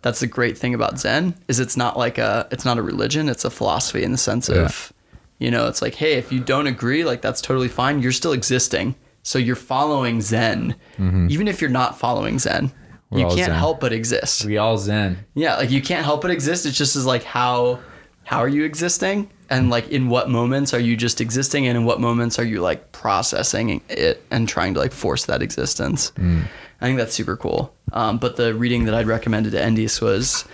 [0.02, 3.30] that's the great thing about zen is it's not like a it's not a religion.
[3.30, 4.92] It's a philosophy in the sense of
[5.40, 8.02] you know it's like hey if you don't agree like that's totally fine.
[8.02, 8.96] You're still existing.
[9.24, 10.76] So you're following zen.
[10.98, 11.28] Mm-hmm.
[11.30, 12.72] Even if you're not following zen
[13.12, 13.56] We're you can't Zen.
[13.56, 15.26] help but exist we all zen.
[15.36, 16.66] yeah, like you can't help but exist.
[16.66, 17.80] It's just as like how
[18.24, 21.84] how are you existing, and like in what moments are you just existing, and in
[21.86, 26.12] what moments are you like processing it and trying to like force that existence.
[26.18, 27.74] I think that's super cool.
[27.94, 30.46] Um, but the reading that I'd recommended to Endies was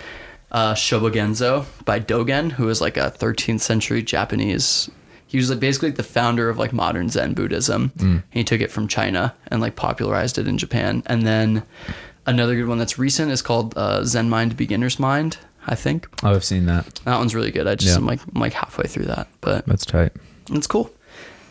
[0.50, 4.90] uh, Shobogenzo by Dogen, who was like a 13th century Japanese.
[5.26, 7.92] He was like basically the founder of like modern Zen Buddhism.
[7.98, 11.02] And he took it from China and like popularized it in Japan.
[11.06, 11.62] And then
[12.28, 15.38] another good one that's recent is called uh, Zen Mind Beginner's Mind.
[15.66, 16.94] I think Oh, I've seen that.
[17.04, 17.66] that one's really good.
[17.66, 17.96] I just Yeah.
[17.98, 20.12] am like I'm like halfway through that, but That's tight.
[20.50, 20.90] it's cool.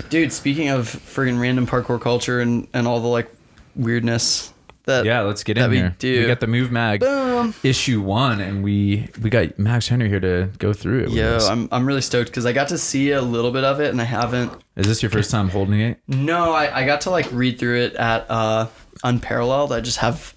[0.10, 3.30] Dude, speaking of friggin' random parkour culture and, and all the like
[3.76, 4.54] weirdness
[4.86, 5.96] that Yeah, let's get in we here.
[6.00, 6.22] do.
[6.22, 7.54] We got the Move Mag Boom.
[7.62, 11.10] issue one, and we we got Max Henry here to go through it.
[11.10, 13.90] Yeah, I'm I'm really stoked because I got to see a little bit of it
[13.92, 14.52] and I haven't.
[14.78, 16.00] Is this your first time holding it?
[16.08, 18.68] No, I, I got to like read through it at uh,
[19.04, 19.72] Unparalleled.
[19.74, 20.34] I just have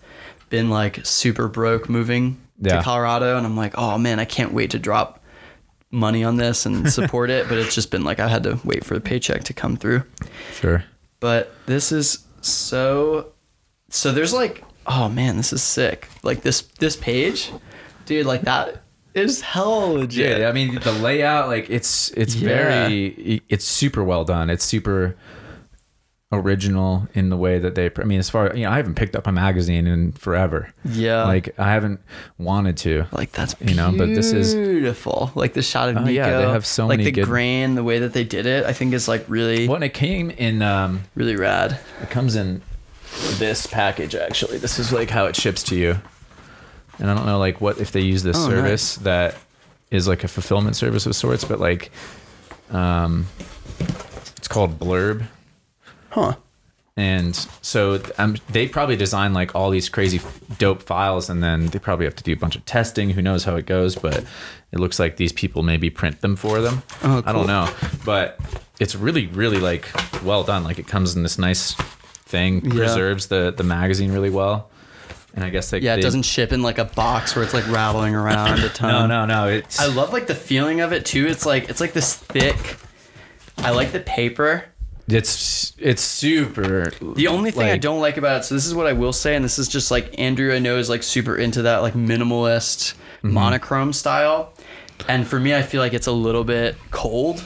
[0.50, 2.76] been like super broke moving Yeah.
[2.78, 5.22] to Colorado, and I'm like, oh man, I can't wait to drop
[5.90, 7.48] money on this and support it.
[7.48, 10.02] But it's just been like I had to wait for the paycheck to come through.
[10.54, 10.84] Sure.
[11.20, 13.32] But this is so.
[13.88, 16.08] So there's like oh man, this is sick.
[16.22, 17.50] Like this this page,
[18.06, 18.82] dude, like that
[19.14, 20.38] is hell legit.
[20.40, 22.48] Yeah, I mean the layout, like it's it's Yeah.
[22.48, 24.48] very it's super well done.
[24.50, 25.16] It's super
[26.32, 27.90] original in the way that they.
[27.96, 30.72] I mean, as far you know, I haven't picked up a magazine in forever.
[30.84, 31.24] Yeah.
[31.24, 32.00] like I haven't
[32.38, 33.06] wanted to.
[33.12, 35.32] Like that's You know, but this is- beautiful.
[35.34, 36.12] Like the shot of Oh, Nico.
[36.12, 38.64] yeah, they have so like many the good- grain, the way that they did it.
[38.64, 41.78] I think is like really, When it came in, um, really rad.
[42.02, 42.62] it comes in
[43.38, 44.14] this package.
[44.14, 46.00] Actually, this is like how it ships to you.
[47.00, 49.34] And I don't know, like what if they use this Oh, service that
[49.90, 51.90] is like a fulfillment service of sorts, but like,
[52.70, 53.26] um,
[54.36, 55.26] it's called Blurb.
[56.10, 56.36] Huh.
[56.96, 60.20] And so um, they probably design like all these crazy
[60.58, 63.10] dope files, and then they probably have to do a bunch of testing.
[63.10, 63.94] Who knows how it goes?
[63.94, 64.24] But
[64.72, 66.82] it looks like these people maybe print them for them.
[67.02, 67.72] Oh, I don't know,
[68.04, 68.38] but
[68.80, 69.88] it's really, really like
[70.24, 70.62] well done.
[70.64, 71.72] Like it comes in this nice
[72.26, 72.70] thing, Yeah.
[72.74, 74.68] preserves the the magazine really well,
[75.34, 77.54] and I guess like Yeah, it they- doesn't ship in like a box where it's
[77.54, 78.90] like rattling around a ton.
[78.90, 79.48] No, no, no.
[79.48, 81.26] It's I love like the feeling of it too.
[81.28, 82.76] It's like it's like this thick.
[83.58, 84.64] I like the paper.
[85.12, 86.90] It's it's super.
[87.14, 89.34] The only thing I don't like about it, so this is what I will say,
[89.36, 92.94] and this is just like Andrew I know is like super into that like minimalist
[93.22, 93.34] Mm-hmm.
[93.34, 94.54] monochrome style.
[95.06, 97.44] And for me I feel like it's a little bit cold.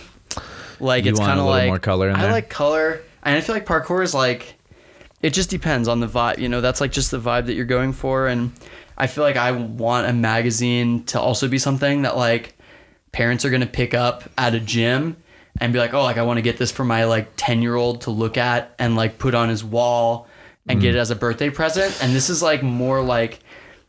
[0.78, 2.30] Like it's kind of like more color in I there?
[2.30, 3.02] like color.
[3.24, 4.54] And I feel like parkour is like
[5.20, 7.64] it just depends on the vibe, you know, that's like just the vibe that you're
[7.64, 8.52] going for and
[8.96, 12.54] I feel like I want a magazine to also be something that like
[13.10, 15.16] parents are going to pick up at a gym
[15.60, 18.10] and be like, "Oh, like I want to get this for my like 10-year-old to
[18.10, 20.26] look at and like put on his wall
[20.68, 20.82] and Mm.
[20.82, 23.40] get it as a birthday present." And this is like more like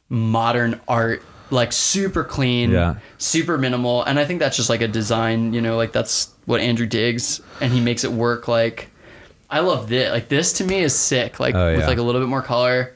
[0.09, 2.95] modern art, like super clean, Yeah.
[3.18, 6.61] super minimal, and I think that's just like a design, you know, like that's what
[6.61, 8.89] Andrew digs and he makes it work like
[9.49, 10.11] I love this.
[10.11, 11.39] Like this to me is sick.
[11.39, 12.93] Like Oh, with like a little bit more color.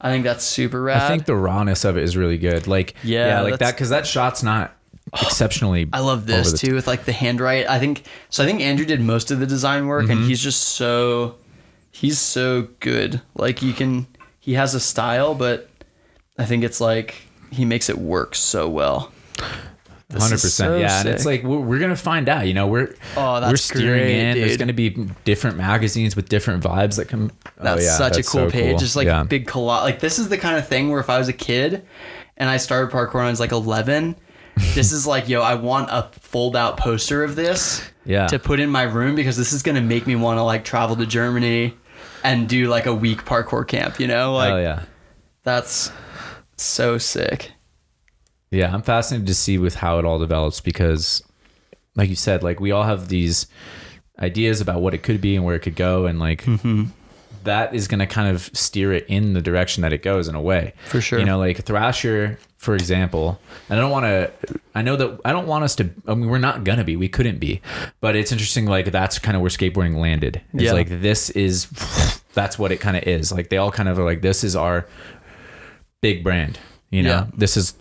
[0.00, 1.02] I think that's super rad.
[1.02, 2.66] I think the rawness of it is really good.
[2.66, 4.74] Like Yeah, yeah like that because that shot's not
[5.22, 5.88] exceptionally.
[5.92, 7.68] I love this too with like the handwrite.
[7.68, 8.42] I think so.
[8.42, 10.12] I think Andrew did most of the design work, Mm-hmm.
[10.12, 11.36] and he's just so
[11.90, 13.20] he's so good.
[13.34, 14.06] Like you can
[14.40, 15.68] he has a style, but
[16.38, 17.14] I think it's like
[17.50, 19.12] he makes it work so well.
[20.12, 22.46] Hundred percent, so yeah, and it's like we're, we're gonna find out.
[22.46, 24.38] You know, we're Oh, that's we're steering great, in.
[24.38, 24.90] There's gonna be
[25.24, 27.32] different magazines with different vibes that come.
[27.56, 28.78] that's oh, yeah, such that's a cool so page.
[28.78, 29.24] Just like yeah.
[29.24, 29.82] big collage.
[29.82, 31.84] Like this is the kind of thing where if I was a kid
[32.36, 34.14] and I started parkour when I was like 11.
[34.74, 38.26] This is like, yo, I want a fold out poster of this Yeah.
[38.28, 40.96] to put in my room because this is gonna make me want to like travel
[40.96, 41.74] to Germany
[42.22, 43.98] and do like a week parkour camp.
[44.00, 44.82] You know, like oh yeah,
[45.42, 45.90] that's
[46.56, 47.50] so sick.
[48.50, 48.72] yeah.
[48.72, 51.22] I'm fascinated to see with how it all develops because,
[51.96, 53.46] like you said, like we all have these
[54.20, 56.42] ideas about what it could be and where it could go, and like.
[56.44, 56.84] Mm-hmm.
[57.44, 60.34] That is going to kind of steer it in the direction that it goes in
[60.34, 60.74] a way.
[60.86, 61.18] For sure.
[61.18, 63.40] You know, like Thrasher, for example.
[63.68, 64.32] And I don't want to.
[64.74, 65.90] I know that I don't want us to.
[66.06, 66.96] I mean, we're not gonna be.
[66.96, 67.60] We couldn't be.
[68.00, 68.66] But it's interesting.
[68.66, 70.40] Like that's kind of where skateboarding landed.
[70.52, 70.72] It's Yeah.
[70.72, 71.66] like this is.
[72.34, 73.30] That's what it kind of is.
[73.32, 74.86] Like they all kind of are like this is our
[76.00, 76.58] big brand.
[76.90, 77.26] You know, Yeah.
[77.36, 77.74] this is.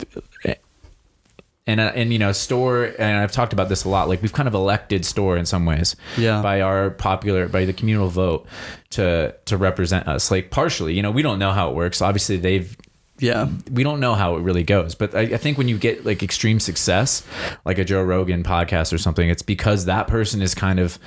[1.66, 4.34] And, uh, and you know Storror and I've talked about this a lot like we've
[4.34, 6.42] kind of elected Storror in some ways Yeah.
[6.42, 8.46] by our popular by the communal vote
[8.92, 12.36] to to represent us like partially you know we don't know how it works obviously
[12.36, 12.76] they've
[13.24, 13.50] Yeah.
[13.72, 16.22] we don't know how it really goes but I, I think when you get like
[16.22, 17.24] extreme success
[17.66, 21.00] like a joe rogan podcast or something it's because that person is kind of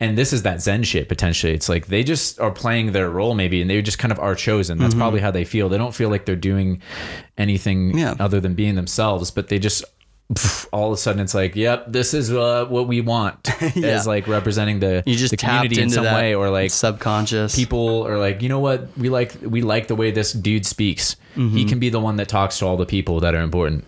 [0.00, 3.34] and this is that zen shit potentially it's like they just are playing their role
[3.34, 5.00] maybe and they just kind of are chosen that's mm-hmm.
[5.00, 6.80] probably how they feel they don't feel like they're doing
[7.36, 8.14] anything Yeah.
[8.20, 9.84] other than being themselves but they just
[10.32, 13.88] pff, all of a sudden it's like yep this is uh, what we want Yeah.
[13.88, 18.06] as like representing the, You just the community in some way or like subconscious people
[18.06, 21.16] are like, you know what, we like we like the way this dude speaks.
[21.34, 21.68] He Mm-hmm.
[21.68, 23.84] can be the one that talks to all the people that are important.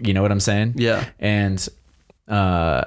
[0.00, 0.74] You know what I'm saying?
[0.76, 1.04] Yeah.
[1.18, 1.66] And
[2.28, 2.84] uh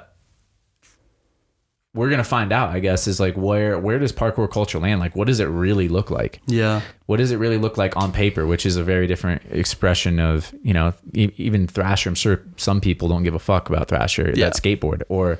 [1.94, 5.00] we're gonna find out, I guess, is like where where does parkour culture land?
[5.00, 6.40] Like what does it really look like?
[6.46, 6.82] Yeah.
[7.06, 10.54] What does it really look like on paper, which is a very different expression of,
[10.62, 12.10] you know, e- even Thrasher.
[12.10, 14.50] I'm sure some people don't give a fuck about Thrasher, Yeah.
[14.50, 15.38] that skateboard, or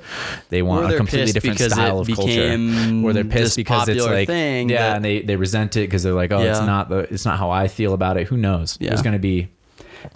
[0.49, 2.57] they want Or a completely different style of culture,
[3.05, 6.13] or they're pissed because it's like, yeah, that- and they they resent it because they're
[6.13, 8.27] like, oh, it's not the, it's not how I feel about it.
[8.27, 8.75] Who knows?
[8.81, 8.89] Yeah.
[8.89, 9.49] There's gonna be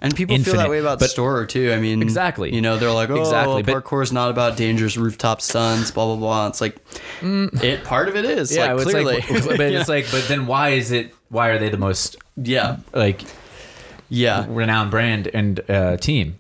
[0.02, 1.72] And people feel that way about but- Storror too.
[1.72, 2.54] I mean, Exactly.
[2.54, 6.06] You know, they're like, oh, Exactly, but- parkour is not about dangerous rooftop stunts, blah
[6.06, 6.48] blah blah.
[6.48, 6.78] It's like,
[7.22, 8.56] it part of it is.
[8.56, 9.16] yeah, like, it's clearly.
[9.16, 9.28] like,
[9.58, 9.80] but Yeah.
[9.80, 11.14] it's like, but then why is it?
[11.30, 13.22] Why are they the most yeah, like
[14.10, 16.36] yeah, renowned brand and uh, team?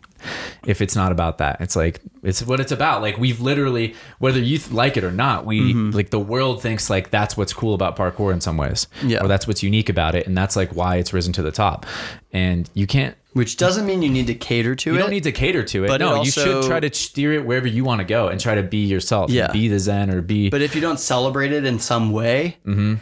[0.65, 1.61] If it's not about that.
[1.61, 3.01] It's like it's what it's about.
[3.01, 6.89] Like we've literally, whether you th- like it or not, we like the world thinks
[6.89, 9.23] like that's what's cool about parkour in some ways, Yeah.
[9.23, 11.85] or that's what's unique about it, and that's like why it's risen to the top.
[12.31, 13.15] And you can't.
[13.33, 14.97] Which doesn't mean you need to cater to You it.
[14.97, 15.87] You don't need to cater to it.
[15.87, 18.39] But it no, you should try to steer it wherever you want to go and
[18.39, 19.31] try to be yourself.
[19.31, 19.51] Yeah.
[19.51, 20.49] Be the Zen or be.
[20.51, 22.95] But if you don't celebrate it in some way, Mm-hmm.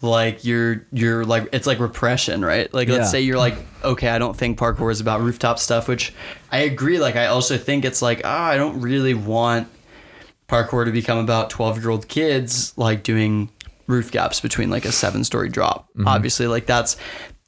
[0.00, 2.72] Like you're you're like it's like repression, right?
[2.72, 2.94] Like Yeah.
[2.98, 6.12] let's say you're like, okay, I don't think parkour is about rooftop stuff, which
[6.52, 6.98] I agree.
[7.00, 9.68] Like I also think it's like, ah, I don't really want
[10.48, 13.50] parkour to become about twelve year old kids like doing
[13.86, 15.88] roof gaps between like a seven story drop.
[15.90, 16.08] Mm-hmm.
[16.08, 16.96] Obviously, like that's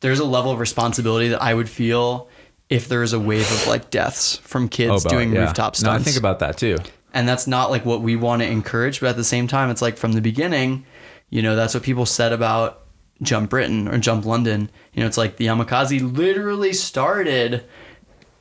[0.00, 2.28] there's a level of responsibility that I would feel
[2.68, 5.40] if there is a wave of like deaths from kids Oh, about- doing yeah.
[5.40, 6.78] rooftop No, stunts I think about that too.
[7.12, 9.82] and that's not like what we want to encourage but at the same time it's
[9.82, 10.86] like from the beginning
[11.30, 12.82] you know that's what people said about
[13.22, 14.70] jump britain or jump london.
[14.92, 17.64] You know it's like the yamakasi literally started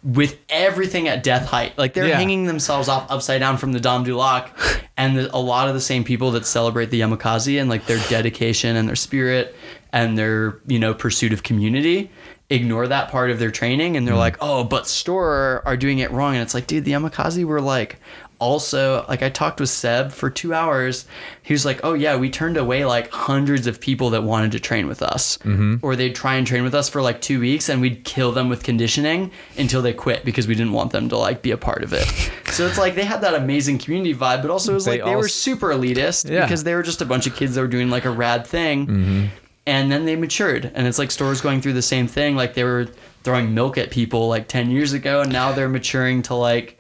[0.04, 1.78] with everything at death height.
[1.78, 2.18] Like they're Yeah.
[2.18, 4.58] hanging themselves off upside down from the Dame du Lac
[4.98, 8.00] and the, a lot of the same people that celebrate the yamakasi and like their
[8.10, 9.56] dedication and their spirit
[9.92, 12.10] and their you know pursuit of community
[12.50, 14.20] ignore that part of their training and they're hmm.
[14.20, 16.34] like oh but Storror are doing it wrong.
[16.34, 18.00] And it's like dude the yamakasi were like
[18.40, 21.06] also like i talked with seb for two hours.
[21.44, 24.60] He was like oh yeah we turned away like hundreds of people that wanted to
[24.60, 25.38] train with us.
[25.40, 25.76] Mm-hmm.
[25.82, 28.50] Or they'd try and train with us for like two weeks and we'd kill them
[28.50, 31.84] with conditioning until they quit because we didn't want them to like be a part
[31.84, 32.06] of it.
[32.50, 35.06] So it's like they had that amazing community vibe but also it was They like
[35.06, 36.42] they were super elitist Yeah.
[36.46, 38.88] because they were just a bunch of kids that were doing like a rad thing.
[38.88, 39.26] Mm-hmm.
[39.68, 42.36] And then they matured and it's like Storror's going through the same thing.
[42.36, 42.88] Like they were
[43.24, 46.80] throwing milk at people like 10 years ago and now they're maturing to like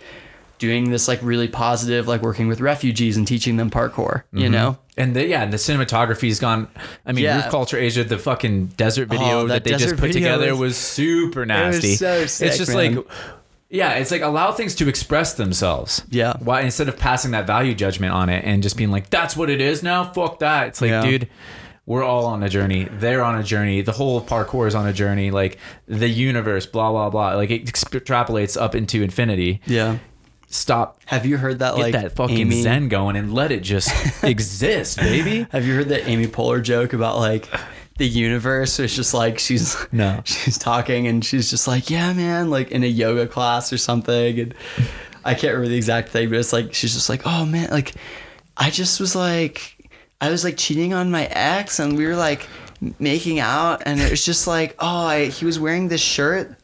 [0.60, 4.52] doing this like really positive like working with refugees and teaching them parkour you mm-hmm.
[4.52, 6.68] know And the, yeah, and the cinematography's gone.
[7.06, 7.38] I mean, Yeah.
[7.38, 10.52] Roof Culture Asia, the fucking desert oh, video Oh, that, that they just put together
[10.52, 11.96] was- was super nasty.
[11.96, 12.96] so sick, it's just man.
[12.96, 13.06] like,
[13.70, 16.04] yeah, it's like allow things to express themselves.
[16.10, 16.34] Yeah.
[16.40, 19.50] Why instead of passing that value judgment on it and just being like, that's what
[19.50, 20.12] it is now.
[20.12, 20.68] Fuck that.
[20.68, 21.02] It's like, Yeah.
[21.02, 21.30] dude.
[21.86, 22.88] We're all on a journey.
[22.92, 23.82] They're on a journey.
[23.82, 25.32] The whole parkour is on a journey.
[25.32, 25.58] Like
[25.88, 27.34] the universe, blah blah blah.
[27.34, 29.62] Like it extrapolates up into infinity.
[29.66, 29.98] yeah
[30.52, 31.00] Stop.
[31.06, 33.92] have you heard that Get like that fucking Amy, zen going and let it just
[34.24, 35.46] exist, baby.
[35.52, 37.48] have you heard that amy poehler joke about like
[37.98, 40.22] the universe it's just like she's No.
[40.26, 44.40] she's talking and she's just like yeah man like in a yoga class or something
[44.40, 44.56] and
[45.26, 47.94] i can't remember the exact thing but it's like she's just like oh man like
[48.58, 49.76] i just was like
[50.22, 52.48] i was like cheating on my ex and we were like
[53.00, 56.56] making out and it was just like oh I, he was wearing this shirt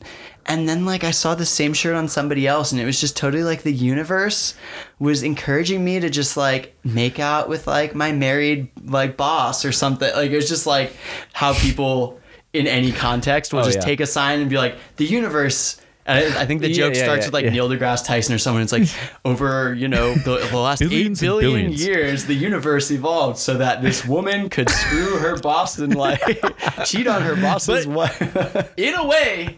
[0.47, 3.17] and then like i saw the same shirt on somebody else and it was just
[3.17, 4.53] totally like the universe
[4.99, 9.71] was encouraging me to just like make out with like my married like boss or
[9.71, 10.95] something like it was just like
[11.33, 12.19] how people
[12.53, 13.85] in any context will Oh, just yeah.
[13.85, 17.03] take a sign and be like the universe and I, I think the joke yeah,
[17.03, 17.51] starts yeah, with like.
[17.51, 18.61] Neil deGrasse Tyson or someone.
[18.61, 18.87] It's like
[19.25, 21.83] over, you know, the, the last Billions eight and billion billions.
[21.83, 26.21] years, the universe evolved so that this woman could screw her boss and like
[26.85, 28.73] cheat on her boss's But- wife.
[28.77, 29.57] in a way,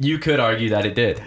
[0.00, 1.22] you could argue that it did,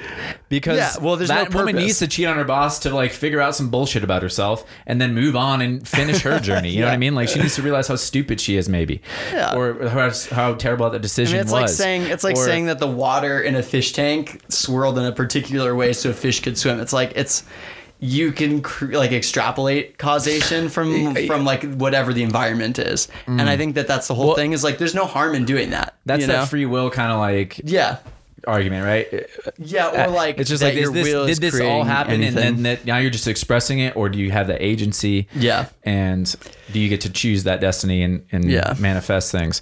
[0.50, 3.12] because Yeah, well, there's that no woman needs to cheat on her boss to like
[3.12, 6.72] figure out some bullshit about herself and then move on and finish her journey.
[6.72, 7.16] You know what I mean?
[7.16, 9.02] Like she needs to realize how stupid she is, maybe,
[9.32, 9.56] Yeah.
[9.56, 11.62] or how, how terrible that I decision mean, it's was.
[11.62, 15.06] like saying it's like Or- saying that the water in a fish tank swirled in
[15.06, 16.80] a particular way so a fish could swim.
[16.82, 17.44] It's like it's
[18.00, 23.48] you can cr- like extrapolate causation from from like whatever the environment is, and mm.
[23.48, 24.52] I think that that's the whole thing.
[24.54, 25.96] Is like there's no harm in doing that.
[26.06, 26.46] that's you that know?
[26.46, 27.98] free will kind of like yeah.
[28.48, 29.28] Argument, right?
[29.58, 32.64] Yeah, or uh, like it's just like, is this, did this all happen, and then
[32.64, 35.28] that now you're just expressing it, or do you have the agency?
[35.36, 35.68] Yeah.
[35.84, 36.34] and
[36.72, 38.74] do you get to choose that destiny and, and Yeah.
[38.80, 39.62] manifest things?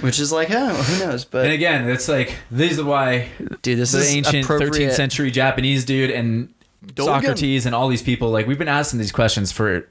[0.00, 1.24] which is like, oh, who knows?
[1.24, 3.28] But And again, it's like this is why
[3.62, 6.52] dude, this the is ancient 13th century Japanese dude and
[6.84, 7.04] Dogen.
[7.04, 9.86] Socrates and all these people like we've been asking these questions for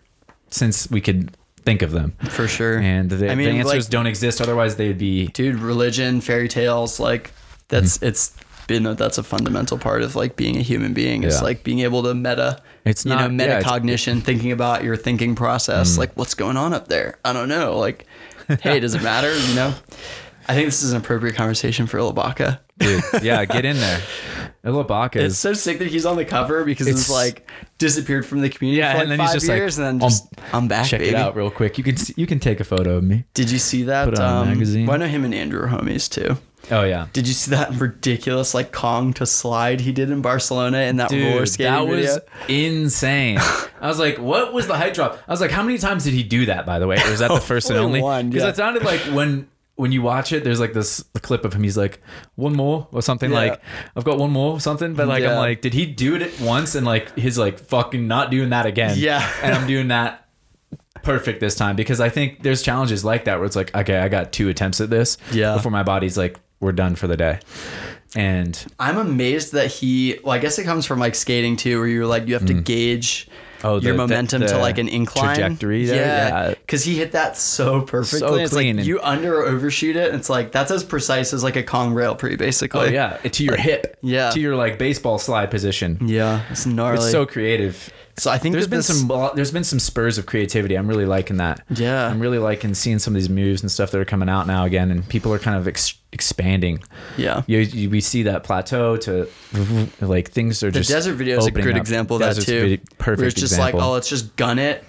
[0.50, 1.32] since we could
[1.64, 2.80] think of them, for sure.
[2.80, 4.42] and the, I mean, the answers like- don't exist.
[4.42, 7.32] Otherwise, they'd be dude, religion, fairy tales, like
[7.72, 8.06] that's Mm-hmm.
[8.06, 8.36] it's
[8.68, 11.24] been a, that's a fundamental part of like being a human being.
[11.24, 11.42] Is Yeah.
[11.42, 12.62] like being able to meta.
[12.86, 15.96] It's you not- know yeah, it's- metacognition, thinking about your thinking process.
[15.96, 15.98] Mm.
[15.98, 17.18] Like what's going on up there?
[17.26, 17.78] I don't know.
[17.80, 18.06] Like,
[18.62, 19.36] hey, does it matter?
[19.36, 19.74] You know.
[20.48, 22.60] I think this is an appropriate conversation for Ilabaka.
[22.80, 23.04] dude.
[23.24, 24.02] Yeah, get in there.
[24.66, 28.42] Ilabaka It's so sick that he's on the cover because it's, It's- like disappeared from
[28.42, 30.28] the community yeah, for like and then five he's just years, like, and then just
[30.40, 30.86] "Um, I'm back.
[30.88, 31.12] check baby.
[31.12, 31.78] it out real quick.
[31.78, 33.26] You can see, you can take a photo of me.
[33.34, 34.06] Did you see that?
[34.10, 34.86] Put on um, magazine.
[34.88, 36.38] Well, I know him and Andrew are homies too.
[36.70, 40.80] Oh yeah, Did you see that ridiculous like Kong to slide he did in Barcelona
[40.82, 42.14] in that roller Dude, skating that video?
[42.14, 43.38] was insane.
[43.82, 45.20] I was like, what was the height drop?
[45.28, 46.98] I was like, how many times did he do that, by the way?
[47.04, 48.02] Or was that the first and only?
[48.02, 48.50] one, Because yeah.
[48.50, 51.64] it sounded like when when you watch it, there's like this clip of him.
[51.64, 52.00] He's like,
[52.36, 53.38] one more or something Yeah.
[53.38, 53.62] like,
[53.96, 54.94] I've got one more or something.
[54.94, 58.30] But like, I'm like, did he do it once and like he's like fucking not
[58.30, 58.94] doing that again?
[58.98, 59.28] Yeah.
[59.42, 60.28] and I'm doing that
[61.02, 64.08] perfect this time because I think there's challenges like that where it's like, okay, I
[64.08, 65.18] got two attempts at this.
[65.32, 65.56] Yeah.
[65.56, 67.40] before my body's like, we're done for the day,
[68.16, 70.20] and I'm amazed that he.
[70.24, 72.54] Well, I guess it comes from like skating too, where you're like you have to
[72.54, 72.64] mm.
[72.64, 73.28] gauge
[73.64, 75.96] Oh, your momentum the- to like an incline trajectory there?
[75.98, 76.50] Yeah, Yeah.
[76.50, 78.20] because he hit that so perfectly.
[78.20, 80.08] So it's clean like you under or overshoot it.
[80.12, 82.80] And it's like that's as precise as like a Kong rail pre, basically.
[82.82, 84.32] oh yeah, to your hip, Yeah.
[84.32, 86.00] to your like baseball slide position.
[86.06, 86.98] yeah, it's gnarly.
[86.98, 87.92] It's so creative.
[88.18, 90.76] So I think there's been this- some there's been some spurs of creativity.
[90.76, 91.62] I'm really liking that.
[91.70, 92.08] Yeah.
[92.08, 94.66] I'm really liking seeing some of these moves and stuff that are coming out now
[94.66, 96.84] again, and people are kind of ex- expanding.
[97.18, 97.44] Yeah.
[97.48, 99.28] You, you, we see that plateau to
[100.02, 100.90] like things are just.
[100.90, 101.78] The just desert video is a good up.
[101.78, 102.62] example of that too.
[102.62, 103.80] vid- perfect Where it's just example.
[103.80, 104.84] like, oh, let's just gun it.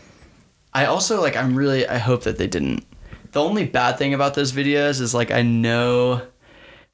[0.74, 1.36] I also like.
[1.36, 1.86] I'm really.
[1.86, 2.84] I hope that they didn't.
[3.32, 6.22] The only bad thing about those videos is like I know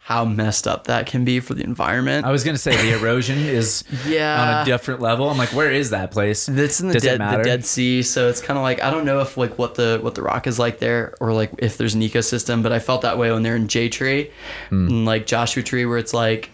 [0.08, 2.24] how messed up that can be for the environment.
[2.24, 4.40] I was gonna say the erosion is Yeah.
[4.42, 5.28] on a different level.
[5.28, 6.48] I'm like, where is that place?
[6.48, 7.42] It's in the dead, the?
[7.44, 10.14] Dead Sea, so it's kind of like I don't know if like what the what
[10.14, 12.62] the rock is like there, or like if there's an ecosystem.
[12.62, 14.30] But I felt that way when they're in J Tree,
[14.70, 14.86] Hmm.
[14.88, 16.52] and like Joshua Tree, where it's like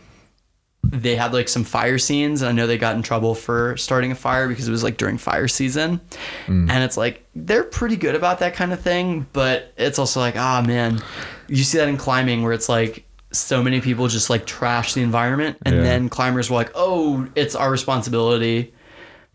[0.82, 2.42] they had like some fire scenes.
[2.42, 4.96] And I know they got in trouble for starting a fire because it was like
[4.96, 6.00] during fire season,
[6.46, 6.68] Hmm.
[6.68, 9.26] and it's like they're pretty good about that kind of thing.
[9.32, 11.00] But it's also like, ah man,
[11.46, 13.04] you see that in climbing where it's like.
[13.36, 15.82] So many people just like trash the environment, and Yeah.
[15.82, 18.72] then climbers were like, "Oh, it's our responsibility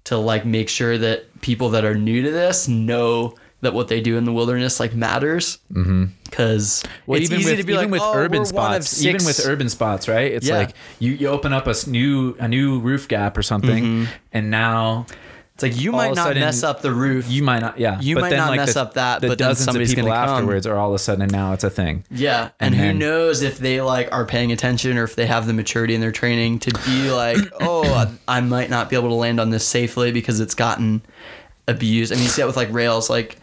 [0.06, 4.00] to like make sure that people that are new to this know that what they
[4.00, 5.60] do in the wilderness like matters.
[6.30, 8.74] Because Well, it's even easy with to be even like, with oh, urban we're one
[8.76, 10.32] of spots, even with urban spots, right?
[10.32, 10.60] It's Yeah.
[10.60, 14.06] like you, you open up a new a new roof gap or something, Mm-hmm.
[14.32, 15.06] and now
[15.64, 17.30] it's like you all might not sudden, mess up the roof.
[17.30, 18.00] you might not, yeah.
[18.00, 19.72] You but might then not like mess the, up that, the but then dozens of
[19.74, 20.36] somebody's people gonna come.
[20.38, 22.06] afterwards are all of a sudden now it's a thing.
[22.10, 25.26] yeah, and, And who then- knows if they like are paying attention or if they
[25.26, 27.84] have the maturity in their training to be like, oh,
[28.28, 31.02] I, I might not be able to land on this safely because it's gotten
[31.68, 32.12] abused.
[32.12, 33.38] I mean, you see that with like rails, like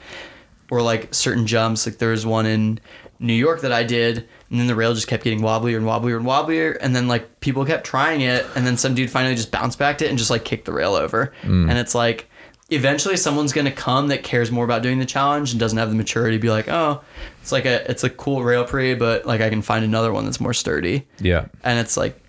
[0.71, 1.87] or like certain jumps.
[1.87, 2.81] Like there was one in
[3.21, 6.17] New York that I did, and then the rail just kept getting wobblier and wobblier
[6.17, 9.51] and wobblier, and then like people kept trying it, and then some dude finally just
[9.51, 12.29] bounced backed it and just like kicked the rail over, and it's like.
[12.69, 15.95] Eventually, someone's gonna come that cares more about doing the challenge and doesn't have the
[15.95, 17.01] maturity to be like, oh,
[17.41, 20.25] it's like a it's a cool rail pre, but like I can find another one
[20.25, 21.45] that's more sturdy Yeah.
[21.63, 22.21] and it's like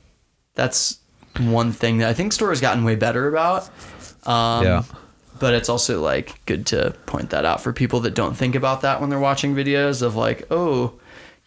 [0.53, 0.99] that's
[1.39, 3.67] one thing that I think Storror has gotten way better about.
[4.27, 4.83] Um, Yeah.
[5.39, 8.81] But it's also like good to point that out for people that don't think about
[8.81, 10.93] that when they're watching videos of like, oh,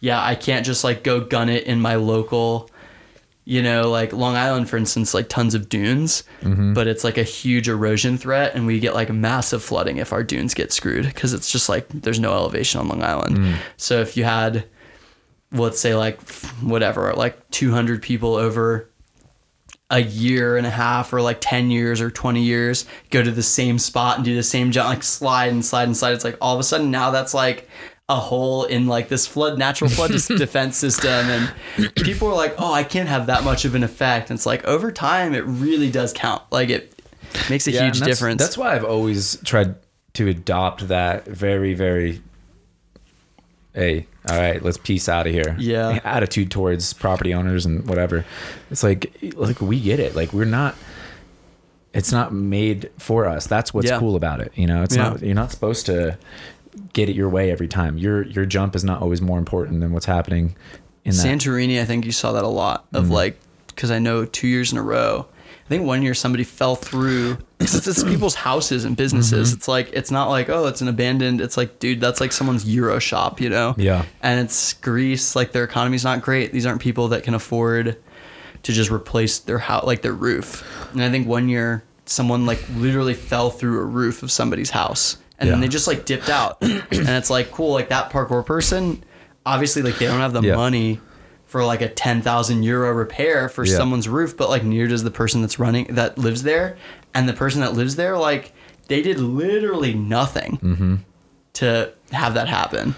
[0.01, 2.69] yeah, I can't just like go gun it in my local,
[3.45, 6.73] you know, like Long Island, for instance, like tons of dunes, mm-hmm.
[6.73, 10.23] but it's like a huge erosion threat, and we get like massive flooding if our
[10.23, 13.37] dunes get screwed because it's just like there's no elevation on Long Island.
[13.37, 13.55] Mm.
[13.77, 14.65] So if you had
[15.51, 16.21] let's say like
[16.61, 18.89] whatever like 200 people over
[19.89, 23.43] a year and a half or like 10 years or 20 years go to the
[23.43, 26.37] same spot and do the same jump like slide and slide and slide it's like
[26.39, 27.69] all of a sudden now that's like
[28.11, 32.71] a hole in like this flood natural flood defense system and people are like oh
[32.73, 35.89] i can't have that much of an effect and it's like over time it really
[35.89, 36.93] does count like it
[37.49, 39.75] makes a Yeah, huge that's, difference That's why I've always tried
[40.15, 42.21] to adopt that very, very.
[43.73, 45.55] Hey, all right, let's peace out of here.
[45.57, 45.99] Yeah.
[46.03, 48.25] attitude towards property owners and whatever.
[48.69, 50.13] It's like, like we get it.
[50.13, 50.75] Like we're not.
[51.93, 53.47] It's not made for us.
[53.47, 53.99] That's what's Yeah.
[53.99, 54.51] cool about it.
[54.55, 55.03] You know, it's Yeah.
[55.11, 55.21] not.
[55.23, 56.17] You're not supposed to
[56.93, 57.97] get it your way every time.
[57.97, 60.55] Your your jump is not always more important than what's happening
[61.05, 61.25] in that.
[61.25, 63.13] Santorini, I think you saw that a lot of Mm-hmm.
[63.13, 65.27] like because I know two years in a row.
[65.65, 69.49] I think one year somebody fell through it's, it's people's houses and businesses.
[69.49, 69.57] Mm-hmm.
[69.57, 71.39] It's like it's not like oh it's an abandoned.
[71.39, 73.73] It's like dude that's like someone's Euro shop, you know?
[73.77, 74.05] Yeah.
[74.21, 75.35] And it's Greece.
[75.35, 76.51] Like their economy's not great.
[76.51, 77.97] These aren't people that can afford
[78.63, 80.63] to just replace their house like their roof.
[80.91, 85.17] And I think one year someone like literally fell through a roof of somebody's house
[85.41, 86.57] and then they just like dipped out.
[86.61, 89.03] and it's like cool like that parkour person
[89.45, 90.55] obviously like they don't have the Yeah.
[90.55, 90.99] money
[91.45, 93.75] for like a 10,000 euro repair for Yeah.
[93.75, 96.77] someone's roof but like neither does the person that's running that lives there
[97.13, 98.53] and the person that lives there like
[98.87, 100.95] they did literally nothing Mm-hmm.
[101.53, 102.95] to have that happen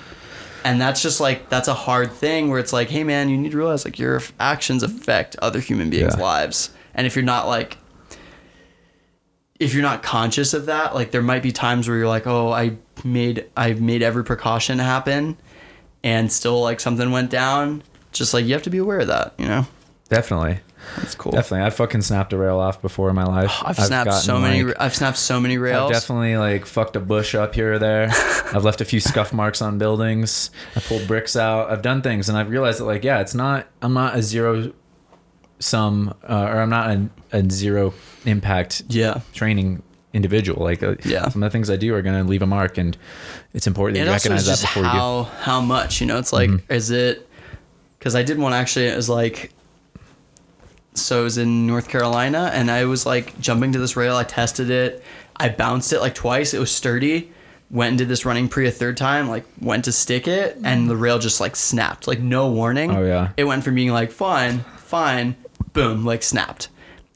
[0.66, 3.52] and that's just like that's a hard thing where it's like hey man you need
[3.52, 6.22] to realize like your actions affect other human beings Yeah.
[6.24, 7.78] lives and if you're not like
[9.64, 12.52] if you're not conscious of that like there might be times where you're like oh
[12.52, 15.38] i made i've made every precaution happen
[16.04, 19.34] and still like something went down just like you have to be aware of that
[19.38, 19.66] you know
[20.10, 20.60] Definitely.
[20.98, 21.32] That's cool.
[21.32, 23.52] Definitely, I fucking snapped a rail off before in my life.
[23.66, 24.64] I've, snapped so many.
[24.64, 25.90] like- I've snapped so many rails.
[25.90, 28.10] I've definitely like fucked a bush up here or there.
[28.54, 30.52] I've left a few scuff marks on buildings.
[30.76, 31.72] I pulled bricks out.
[31.72, 33.68] I've done things, and I've realized that like yeah, it's not.
[33.82, 34.74] I'm not a zero
[35.64, 37.94] sum, uh, or I'm not a, a zero
[38.26, 39.22] impact yeah.
[39.34, 39.82] training
[40.14, 40.64] individual.
[40.64, 41.28] Like uh, Yeah.
[41.30, 42.98] some of the things I do are going to leave a mark, and
[43.54, 44.98] it's important that It you recognize that before you do.
[44.98, 46.20] how how much you know.
[46.20, 46.72] It's like Mm-hmm.
[46.74, 47.28] is it
[47.98, 48.88] because I did one actually.
[48.88, 49.52] It was like
[50.96, 54.16] so it was in North Carolina, and I was like jumping to this rail.
[54.16, 55.04] I tested it.
[55.36, 56.54] I bounced it like twice.
[56.54, 57.32] It was sturdy.
[57.72, 59.28] Went and did this running pre a third time.
[59.28, 62.08] Like went to stick it, and the rail just like snapped.
[62.08, 62.92] Like no warning.
[62.92, 63.30] Oh, yeah.
[63.38, 65.36] It went from being like fine, fine,
[65.74, 66.70] boom, like snapped,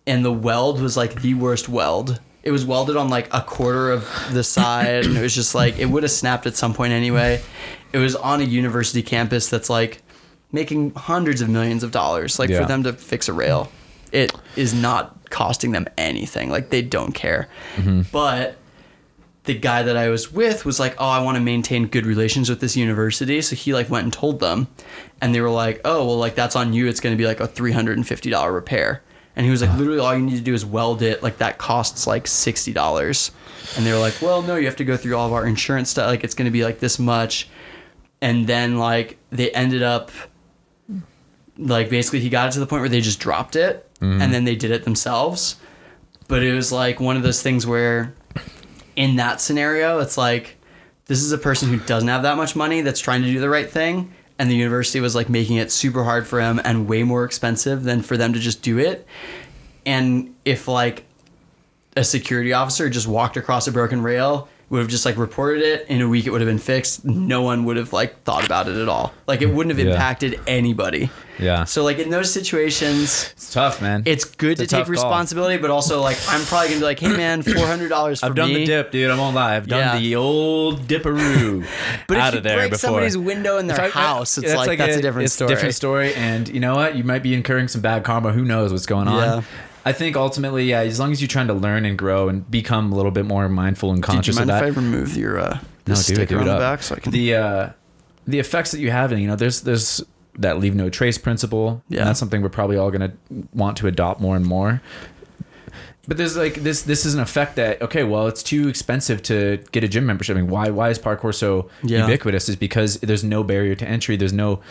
[0.06, 2.20] and the weld was like the worst weld.
[2.44, 5.78] It was welded on like a quarter of the side, and it was just like
[5.80, 7.42] it would have snapped at some point anyway.
[7.94, 10.02] It was on a university campus that's like
[10.52, 12.40] making hundreds of millions of dollars.
[12.40, 12.62] Like Yeah.
[12.62, 13.70] for them to fix a rail,
[14.12, 16.50] it is not costing them anything.
[16.50, 17.50] Like they don't care.
[17.76, 18.02] Mm-hmm.
[18.12, 18.56] But
[19.48, 22.50] the guy that I was with was like, "Oh, I want to maintain good relations
[22.50, 24.68] with this university." So he like went and told them,
[25.22, 26.88] and they were like, "Oh, well, like that's on you.
[26.88, 29.02] It's going to be like a three hundred and fifty dollar repair."
[29.36, 31.24] And he was like, "Literally, all you need to do is weld it.
[31.24, 33.32] Like that costs like sixty dollars."
[33.76, 35.90] And they were like, "Well, no, you have to go through all of our insurance
[35.90, 36.08] stuff.
[36.08, 37.50] Like it's going to be like this much."
[38.22, 40.12] And then like they ended up
[41.58, 44.22] like basically he got it to the point where they just dropped it mm-hmm.
[44.22, 45.56] and then they did it themselves
[46.28, 48.14] but it was like one of those things where
[48.98, 50.58] in that scenario it's like
[51.06, 53.50] this is a person who doesn't have that much money that's trying to do the
[53.50, 57.04] right thing and the university was like making it super hard for him and way
[57.04, 59.08] more expensive than for them to just do it.
[59.86, 61.06] And if like
[61.96, 65.86] a security officer just walked across a broken rail would have just like reported it
[65.88, 68.68] in a week it would have been fixed no one would have like thought about
[68.68, 69.94] it at all like it wouldn't have Yeah.
[69.94, 71.10] impacted anybody
[71.40, 74.04] Yeah, so like in those situations it's tough, man.
[74.06, 74.92] it's good It's to take tough call.
[74.92, 78.50] responsibility but also like i'm probably gonna be like hey man $400 for I've done
[78.50, 79.10] me the dip, dude.
[79.12, 79.64] I'm on live.
[79.64, 80.00] I've done Yeah.
[80.00, 81.66] the old dipperoo
[82.08, 82.80] but out if you of there break before.
[82.90, 86.14] somebody's window in their house it's like, that's a, different it's story different story.
[86.16, 86.96] And you know what?
[86.96, 88.32] You might be incurring some bad karma.
[88.32, 89.16] Who knows what's going on?
[89.24, 89.42] Yeah.
[89.88, 90.82] I think ultimately, yeah.
[90.82, 93.48] As long as you're trying to learn and grow and become a little bit more
[93.50, 94.66] mindful and Did you conscious mind of if that.
[94.80, 96.60] i remove your uh No, sticker it on the up.
[96.60, 97.70] back so i can the uh,
[98.28, 100.04] the effects that you have, and you know, there's there's
[100.40, 101.82] that leave no trace principle.
[101.90, 102.00] Yeah.
[102.02, 103.14] and that's something we're probably all gonna
[103.54, 104.82] want to adopt more and more.
[106.10, 109.62] But there's like this this is an effect that okay, well, it's too expensive to
[109.74, 110.38] get a gym membership.
[110.38, 112.02] I mean, why why is parkour so Yeah.
[112.06, 112.48] ubiquitous?
[112.48, 114.16] Is because there's no barrier to entry.
[114.16, 114.62] There's no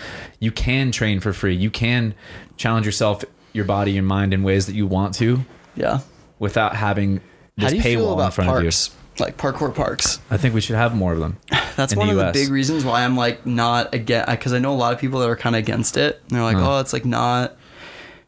[0.41, 1.55] you can train for free.
[1.55, 2.15] You can
[2.57, 3.23] challenge yourself,
[3.57, 5.45] your body, your mind in ways that you want to
[5.75, 6.01] yeah
[6.39, 7.21] without having
[7.59, 9.25] how this do you feel paywall in about front parks of you.
[9.25, 10.21] like parkour parks.
[10.31, 11.39] I think we should have more of them.
[11.77, 14.59] That's in one the of the big reasons why I'm like not against because I
[14.59, 16.21] know a lot of people that are kind of against it.
[16.23, 16.77] And they're like, Huh.
[16.77, 17.57] oh, it's like not,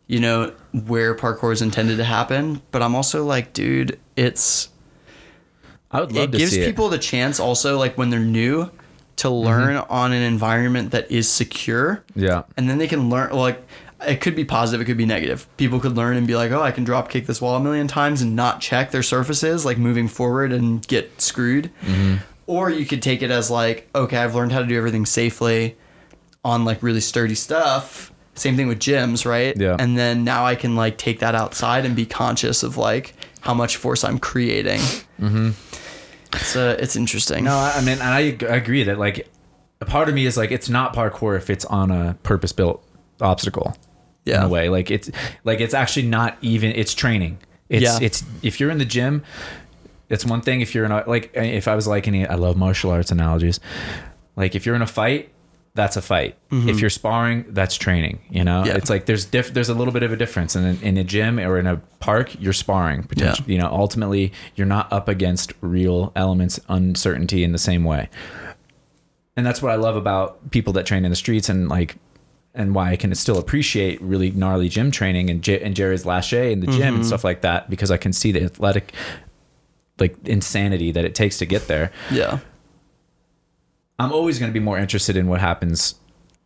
[0.06, 2.62] you know, where parkour is intended to happen.
[2.70, 4.70] But I'm also like, dude, it's
[5.90, 8.70] I would love it to gives see people the chance also like when they're new
[9.16, 9.46] to mm-hmm.
[9.46, 12.22] learn on an environment that is secure, it.
[12.22, 12.42] Yeah.
[12.56, 13.62] and then they can learn like.
[14.06, 15.48] It could be positive, it could be negative.
[15.56, 17.88] People could learn and be like, "Oh, I can drop kick this wall a million
[17.88, 21.70] times and not check their surfaces, like moving forward and get screwed."
[22.46, 25.76] Or you could take it as like, okay, I've learned how to do everything safely
[26.44, 28.10] on like really sturdy stuff.
[28.34, 29.54] Same thing with gyms, right?
[29.56, 29.76] Yeah.
[29.78, 33.52] And then now I can like take that outside and be conscious of like how
[33.52, 34.80] much force I'm creating.
[35.20, 35.50] Mm-hmm.
[36.32, 37.44] It's uh, it's interesting.
[37.44, 39.28] No, I I mean, and I I agree that like
[39.80, 42.82] a part of me is like it's not parkour if it's on a purpose built
[43.20, 43.76] obstacle.
[44.28, 44.38] Yeah.
[44.40, 45.10] In a way, like it's
[45.44, 46.72] like it's actually not even.
[46.74, 47.38] It's training.
[47.68, 47.98] It's Yeah.
[48.00, 49.22] it's if you're in the gym,
[50.08, 50.60] it's one thing.
[50.60, 53.60] If you're in a like if I was like any, I love martial arts analogies.
[54.36, 55.30] Like if you're in a fight,
[55.74, 56.36] that's a fight.
[56.50, 58.18] If you're sparring, that's training.
[58.30, 58.68] You know, Mm-hmm.
[58.68, 58.76] Yeah.
[58.76, 60.56] it's like there's diff- there's a little bit of a difference.
[60.56, 63.02] And in, in a gym or in a park, you're sparring.
[63.04, 68.08] Potentially, you know, ultimately, you're not up against real elements, uncertainty in the same way.
[69.36, 71.96] And that's what I love about people that train in the streets and like.
[72.54, 76.32] And why I can still appreciate really gnarly gym training and, J- and Jerry's lache
[76.32, 76.94] in the gym Mm-hmm.
[76.96, 78.92] and stuff like that because I can see the athletic,
[80.00, 81.92] like insanity that it takes to get there.
[82.10, 82.38] Yeah.
[84.00, 85.94] I'm always going to be more interested in what happens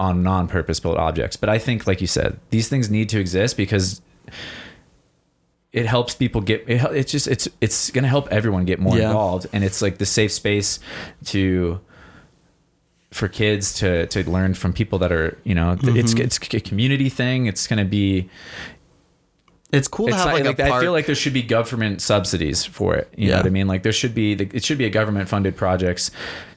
[0.01, 1.37] on non-purpose built objects.
[1.37, 4.03] But I think, like you said, these things need to exist because
[5.73, 6.65] it helps people get.
[6.69, 9.07] It, it's just it's it's going to help everyone get more Yeah.
[9.09, 10.79] involved, and it's like the safe space
[11.27, 11.81] to
[13.13, 15.83] for kids to to learn from people that are you know it's
[16.15, 16.23] Mm-hmm.
[16.23, 17.47] it's a community thing.
[17.47, 18.29] It's going to be.
[19.73, 20.61] It's cool to have like, like.
[20.61, 23.09] I feel like there should be government subsidies for it.
[23.17, 23.67] You know what I mean?
[23.69, 26.11] Like there should be it should be a government funded projects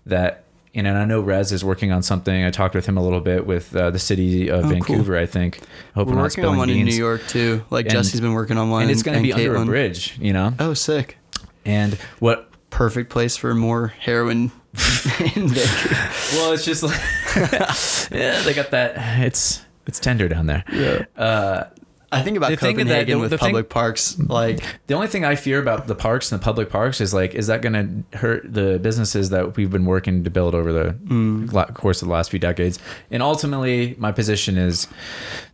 [0.06, 0.44] that
[0.74, 2.44] you and I know Rez is working on something.
[2.44, 5.18] I talked with him a little bit with uh, the city of Oh, Vancouver.
[5.18, 5.62] I think.
[5.96, 6.84] Hope We're I'm working on one in.
[6.84, 7.64] New York too.
[7.70, 10.18] Like And- Jesse's been working on one, and it's going to be under a bridge.
[10.20, 11.18] You know, Oh, sick!
[11.66, 14.52] and what Perfect place for more heroin.
[16.34, 17.00] Well, it's just like
[18.12, 19.20] yeah, they got that.
[19.22, 20.64] It's it's tender down there.
[20.72, 21.06] Yeah.
[21.22, 21.66] Uh,
[22.12, 24.18] I think about The thing that- Copenhagen the- with the thing- public parks.
[24.18, 27.34] Like, the only thing I fear about the parks and the public parks is like,
[27.36, 27.74] is that going
[28.12, 31.74] to hurt the businesses that we've been working to build over the Mm.
[31.74, 32.80] course of the last few decades?
[33.12, 34.88] And ultimately, my position is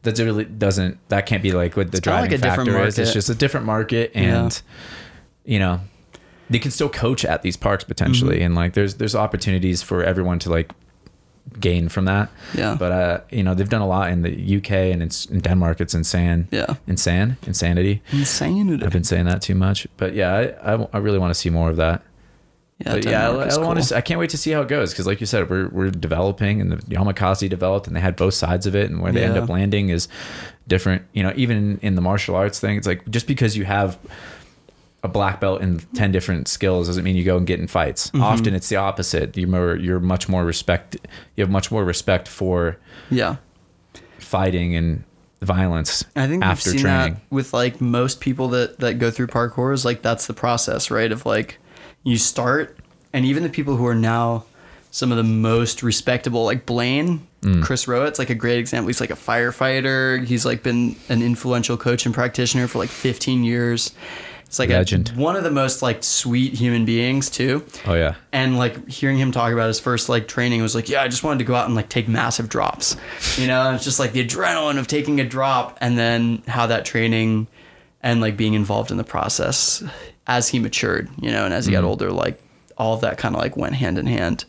[0.03, 0.97] that it really doesn't.
[1.09, 2.99] That can't be like what the kinda like driving a factor is.
[2.99, 4.61] It's just a different market, and
[5.45, 5.80] you know,
[6.52, 8.45] they can still coach at these parks potentially, Mm-hmm.
[8.45, 10.72] and like there's there's opportunities for everyone to like
[11.60, 12.30] gain from that.
[12.54, 12.76] Yeah.
[12.80, 15.82] But uh, you know, they've done a lot in the UK and it's in Denmark.
[15.82, 16.47] It's insane.
[16.52, 16.76] Yeah.
[16.88, 17.38] Insane.
[17.47, 18.02] Insanity.
[18.12, 18.84] insane.
[18.84, 20.34] I've been saying that too much, but yeah,
[20.64, 22.02] I, I, I really want to see more of that.
[22.86, 23.88] Yeah, but yeah, I, I want cool.
[23.89, 23.95] to.
[23.97, 26.62] I can't wait to see how it goes because, like you said, we're we're developing,
[26.62, 29.38] and the Yamakasi developed, and they had both sides of it, and where they end
[29.38, 30.08] up landing is
[30.68, 31.04] different.
[31.14, 33.99] You know, even in, in the martial arts thing, it's like just because you have
[35.04, 38.08] a black belt in ten different skills doesn't mean you go and get in fights.
[38.12, 38.22] Mm-hmm.
[38.24, 39.36] Often it's the opposite.
[39.36, 40.95] You're more, you're much more respect.
[41.36, 42.78] You have much more respect for
[43.10, 43.38] Yeah.
[44.20, 45.04] fighting and
[45.41, 47.14] violence I think after we've seen training.
[47.16, 50.91] that with like most people that that go through parkour is like that's the process,
[50.91, 51.12] right?
[51.12, 51.58] Of like
[52.04, 52.78] you start,
[53.14, 54.45] and even the people who are now
[54.91, 57.64] some of the most respectable, like Blane, Mm.
[57.64, 58.86] Chris Rowat's like a great example.
[58.86, 60.24] He's like a firefighter.
[60.24, 63.93] He's like been an influential coach and practitioner for like 15 years.
[64.52, 65.14] It's like a, Legend.
[65.16, 67.66] one of the most like sweet human beings too.
[67.86, 68.16] Oh yeah.
[68.34, 71.24] and like hearing him talk about his first like training was like yeah i just
[71.24, 72.97] wanted to go out and like take massive drops
[73.38, 76.68] you know and it's just like the adrenaline of taking a drop and then how
[76.68, 77.47] that training
[78.04, 79.82] and like being involved in the process
[80.28, 81.88] as he matured you know and as he got mm-hmm.
[81.88, 82.38] older like
[82.78, 84.43] all of that kind of like went hand in hand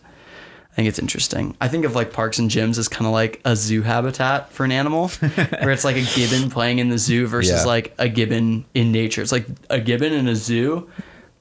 [0.72, 1.54] I think it's interesting.
[1.60, 4.64] I think of like parks and gyms as kind of like a zoo habitat for
[4.64, 5.08] an animal,
[5.60, 7.64] where it's like a gibbon playing in the zoo versus Yeah.
[7.66, 9.20] like a gibbon in nature.
[9.20, 10.88] It's like a gibbon in a zoo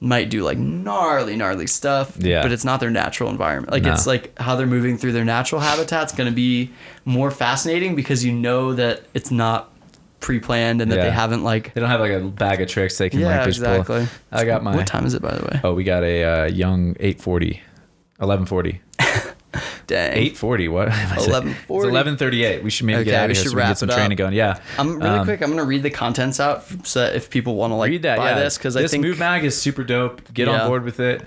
[0.00, 2.42] might do like gnarly, gnarly stuff, Yeah.
[2.42, 3.72] but it's not their natural environment.
[3.72, 3.92] Like No.
[3.92, 6.70] it's like how they're moving through their natural habitat's going to be
[7.04, 9.70] more fascinating because you know that it's not
[10.20, 11.04] pre-planned and that Yeah.
[11.04, 11.72] they haven't like.
[11.72, 14.06] They don't have like a bag of tricks they can Yeah, like just exactly.
[14.06, 14.08] pull.
[14.32, 14.74] I got my.
[14.76, 15.60] What time is it, by the way?
[15.64, 17.60] Oh, we got a uh, young 840.
[18.22, 18.80] 1140.
[19.86, 20.12] Dang.
[20.12, 20.68] 840.
[20.68, 20.88] What?
[20.92, 21.30] am I saying?
[21.32, 21.88] 1140.
[21.88, 22.62] It's 1138.
[22.64, 24.32] We should maybe Okay, get out of here should so we get some training going.
[24.32, 24.60] Yeah.
[24.78, 25.42] I'm really Um, quick.
[25.42, 28.16] I'm gonna read the contents out so that if people want to like read that.
[28.18, 28.38] buy yeah.
[28.38, 30.32] this because I think Move Mag is super dope.
[30.32, 30.62] Get Yeah.
[30.62, 31.22] on board with it.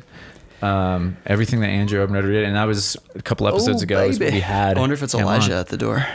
[0.62, 4.04] Um, everything that Andrew Obenreuter did, and that was a couple episodes Oh, ago.
[4.06, 4.78] Is what we had.
[4.78, 5.60] I wonder if it's Elijah on.
[5.60, 6.08] at the door.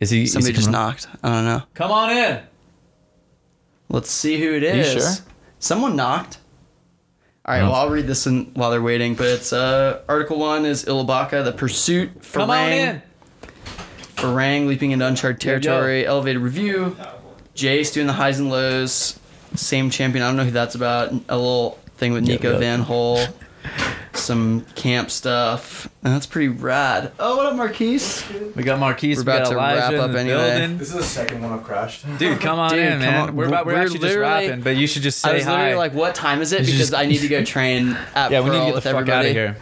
[0.00, 0.22] Is he?
[0.24, 1.06] is Somebody he just knocked.
[1.22, 1.62] I don't know.
[1.74, 2.40] Come on in.
[3.88, 5.10] Let's see who it You sure?
[5.60, 6.38] Someone knocked.
[7.46, 9.14] All right, well, I'll read this in, while they're waiting.
[9.14, 12.10] But it's uh, article one is Ilabaca, the pursuit.
[12.32, 13.02] Come on Farang- in.
[14.16, 15.58] Farang leaping into uncharted Yo, yo.
[15.60, 16.06] territory.
[16.06, 16.96] Elevated review.
[17.54, 19.18] Jace doing the highs and lows.
[19.54, 20.24] Same champion.
[20.24, 21.12] I don't know who that's about.
[21.28, 22.58] A little thing with Yo, Nico yo.
[22.58, 23.18] Van Hole.
[24.16, 25.88] Some camp stuff.
[26.04, 27.12] And that's pretty rad.
[27.18, 28.24] Oh, what up, Marquise?
[28.54, 29.16] We got Marquise.
[29.18, 30.36] We're we got about to Elijah wrap in up the anyway.
[30.60, 30.78] building.
[30.78, 32.04] This is the second one I've crashed.
[32.18, 33.28] Dude, come on Dude, in, come man.
[33.30, 33.36] on.
[33.36, 35.46] We're about we're, We're actually just literally- rapping, but you should just I say was
[35.46, 35.76] literally hi.
[35.76, 36.60] like, what time is it?
[36.60, 38.92] Because just- I need to go train at yeah, we need to get the fuck
[39.08, 39.16] everybody.
[39.16, 39.56] out of here.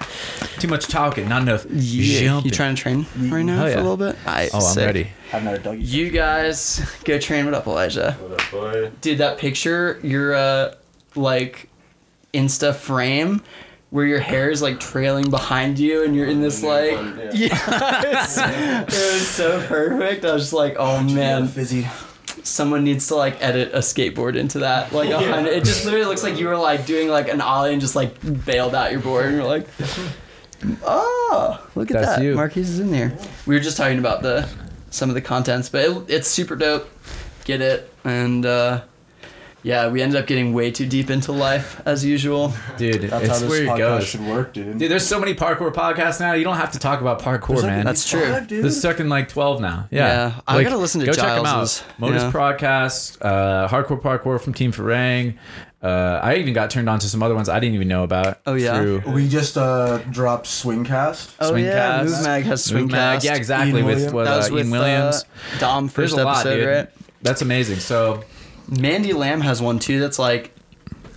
[0.59, 2.21] Too much talking, not enough Yeah.
[2.21, 2.45] jumping.
[2.51, 4.17] You trying to train right now Hell for a little bit?
[4.27, 4.85] Alright, Oh, I'm sick.
[4.87, 5.09] ready.
[5.31, 5.81] Have another doggy.
[5.83, 7.47] You guys go train.
[7.47, 8.17] What up, Elijah?
[8.21, 8.91] What up, boy?
[9.01, 10.75] Dude, that picture, your uh,
[11.15, 11.69] like
[12.35, 13.43] Insta frame
[13.93, 16.93] where your hair is like trailing behind you and you're in this like
[17.35, 20.25] yes, it was so perfect.
[20.25, 21.87] I was just like, oh man, Fizzy.
[22.43, 24.93] someone needs to like edit a skateboard into that.
[24.93, 25.51] Like a hundred.
[25.51, 28.15] It just literally looks like you were like doing like an ollie and just like
[28.47, 29.69] bailed out your board and you're like,
[30.85, 32.23] oh, look at That's that.
[32.25, 32.35] you.
[32.35, 33.15] Marquise is in there.
[33.47, 34.49] We were just talking about the
[34.89, 36.89] some of the contents, but it, it's super dope.
[37.45, 38.47] Get it and.
[38.47, 38.85] uh
[39.63, 42.53] yeah, we ended up getting way too deep into life as usual.
[42.77, 44.07] Dude, That's it's how where this it podcast goes.
[44.09, 44.79] should work, dude.
[44.79, 46.33] Dude, there's so many parkour podcasts now.
[46.33, 47.85] You don't have to talk about parkour, There's like man.
[47.85, 48.21] That's true.
[48.21, 48.65] five, dude.
[48.65, 49.89] This is stuck like 12 now.
[49.91, 50.07] Yeah.
[50.07, 51.85] Yeah, I gotta listen to Go check them out.
[51.99, 52.33] Modus yeah.
[52.33, 55.37] Podcast, uh, Hardcore Parkour from Team Farang.
[55.83, 58.39] Uh, I even got turned on to some other ones I didn't even know about.
[58.47, 58.81] Oh, yeah?
[58.81, 61.35] Through We just uh, dropped Swingcast.
[61.41, 62.05] Oh yeah, Swingcast.
[62.05, 62.93] Move Mag has Move Swingcast.
[62.93, 63.25] Mag.
[63.25, 63.79] Yeah, exactly.
[63.79, 64.13] Ian with Williams.
[64.13, 65.25] what, That was uh, with Ian Williams.
[65.25, 66.69] Uh, Dom first a lot, episode, dude.
[66.69, 66.89] right?
[67.23, 67.81] That's amazing.
[67.81, 68.23] So,
[68.81, 70.01] Mandy Lamb has one too.
[70.01, 70.53] That's like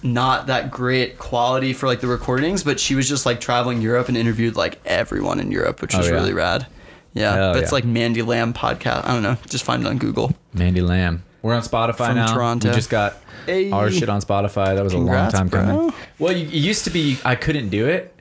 [0.04, 4.08] not that great quality for like the recordings, but she was just like traveling Europe
[4.08, 6.14] and interviewed like everyone in Europe, which Oh, was yeah.
[6.14, 6.68] really rad.
[7.14, 7.76] Yeah, Hell but it's yeah.
[7.76, 9.06] like Mandy Lamb podcast.
[9.06, 9.38] I don't know.
[9.50, 10.34] Just find it on Google.
[10.54, 11.24] Mandy Lamb.
[11.42, 12.34] We're on Spotify From now.
[12.34, 12.70] Toronto.
[12.70, 13.16] We just got
[13.46, 13.72] Hey.
[13.72, 14.76] our shit on Spotify.
[14.76, 15.76] That was Congrats, a long time bro.
[15.78, 15.94] coming.
[16.20, 18.14] Well, you, it used to be I couldn't do it,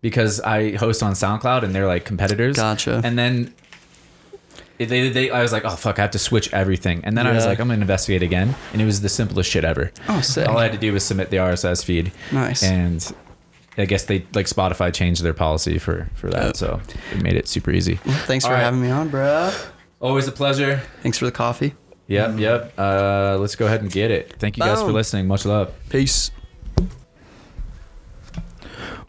[0.00, 2.56] because I host on SoundCloud and they're like competitors.
[2.56, 3.00] Gotcha.
[3.04, 3.52] And then it-
[4.84, 7.00] they, they, I was like, oh fuck, I have to switch everything.
[7.04, 7.50] And then I was Yeah.
[7.50, 9.90] like, I'm gonna investigate again, and it was the simplest shit ever.
[10.08, 10.48] Oh, sick.
[10.48, 12.12] All I had to do was submit the RSS feed.
[12.32, 12.62] Nice.
[12.62, 13.14] And
[13.78, 16.56] I guess they like Spotify changed their policy for for that, Dope.
[16.56, 16.80] so
[17.12, 17.96] it made it super easy.
[18.26, 18.62] Thanks All for right.
[18.62, 19.50] having me on, bro.
[20.00, 20.82] Always a pleasure.
[21.02, 21.74] Thanks for the coffee.
[22.08, 22.72] Yep, yep.
[22.76, 24.34] Uh, let's go ahead and get it.
[24.38, 24.94] Thank you guys for Boom.
[24.96, 25.26] listening.
[25.28, 25.72] Much love.
[25.88, 26.30] Peace.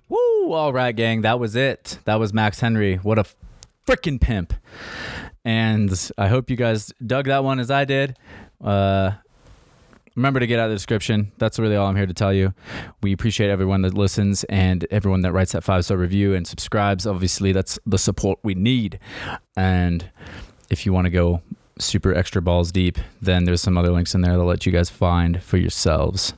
[0.10, 0.52] Woo!
[0.54, 1.22] All right, gang.
[1.22, 2.00] That was it.
[2.06, 2.98] That was Max Henry.
[2.98, 3.26] What a
[3.88, 4.54] freaking pimp.
[5.46, 8.18] And I hope you guys dug that one as I did.
[8.64, 9.12] Uh,
[10.16, 11.32] remember to get out of the description.
[11.38, 12.54] That's really all I'm here to tell you.
[13.02, 17.06] We appreciate everyone that listens and everyone that writes that five star review and subscribes.
[17.06, 19.00] Obviously, that's the support we need.
[19.56, 20.10] And
[20.70, 21.42] if you want to go
[21.80, 24.90] super extra balls deep, then there's some other links in there that'll let you guys
[24.90, 26.34] find for yourselves.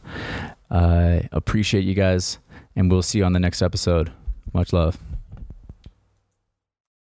[0.72, 2.40] I appreciate you guys,
[2.76, 4.12] and we'll see you on the next episode.
[4.54, 4.98] Much love.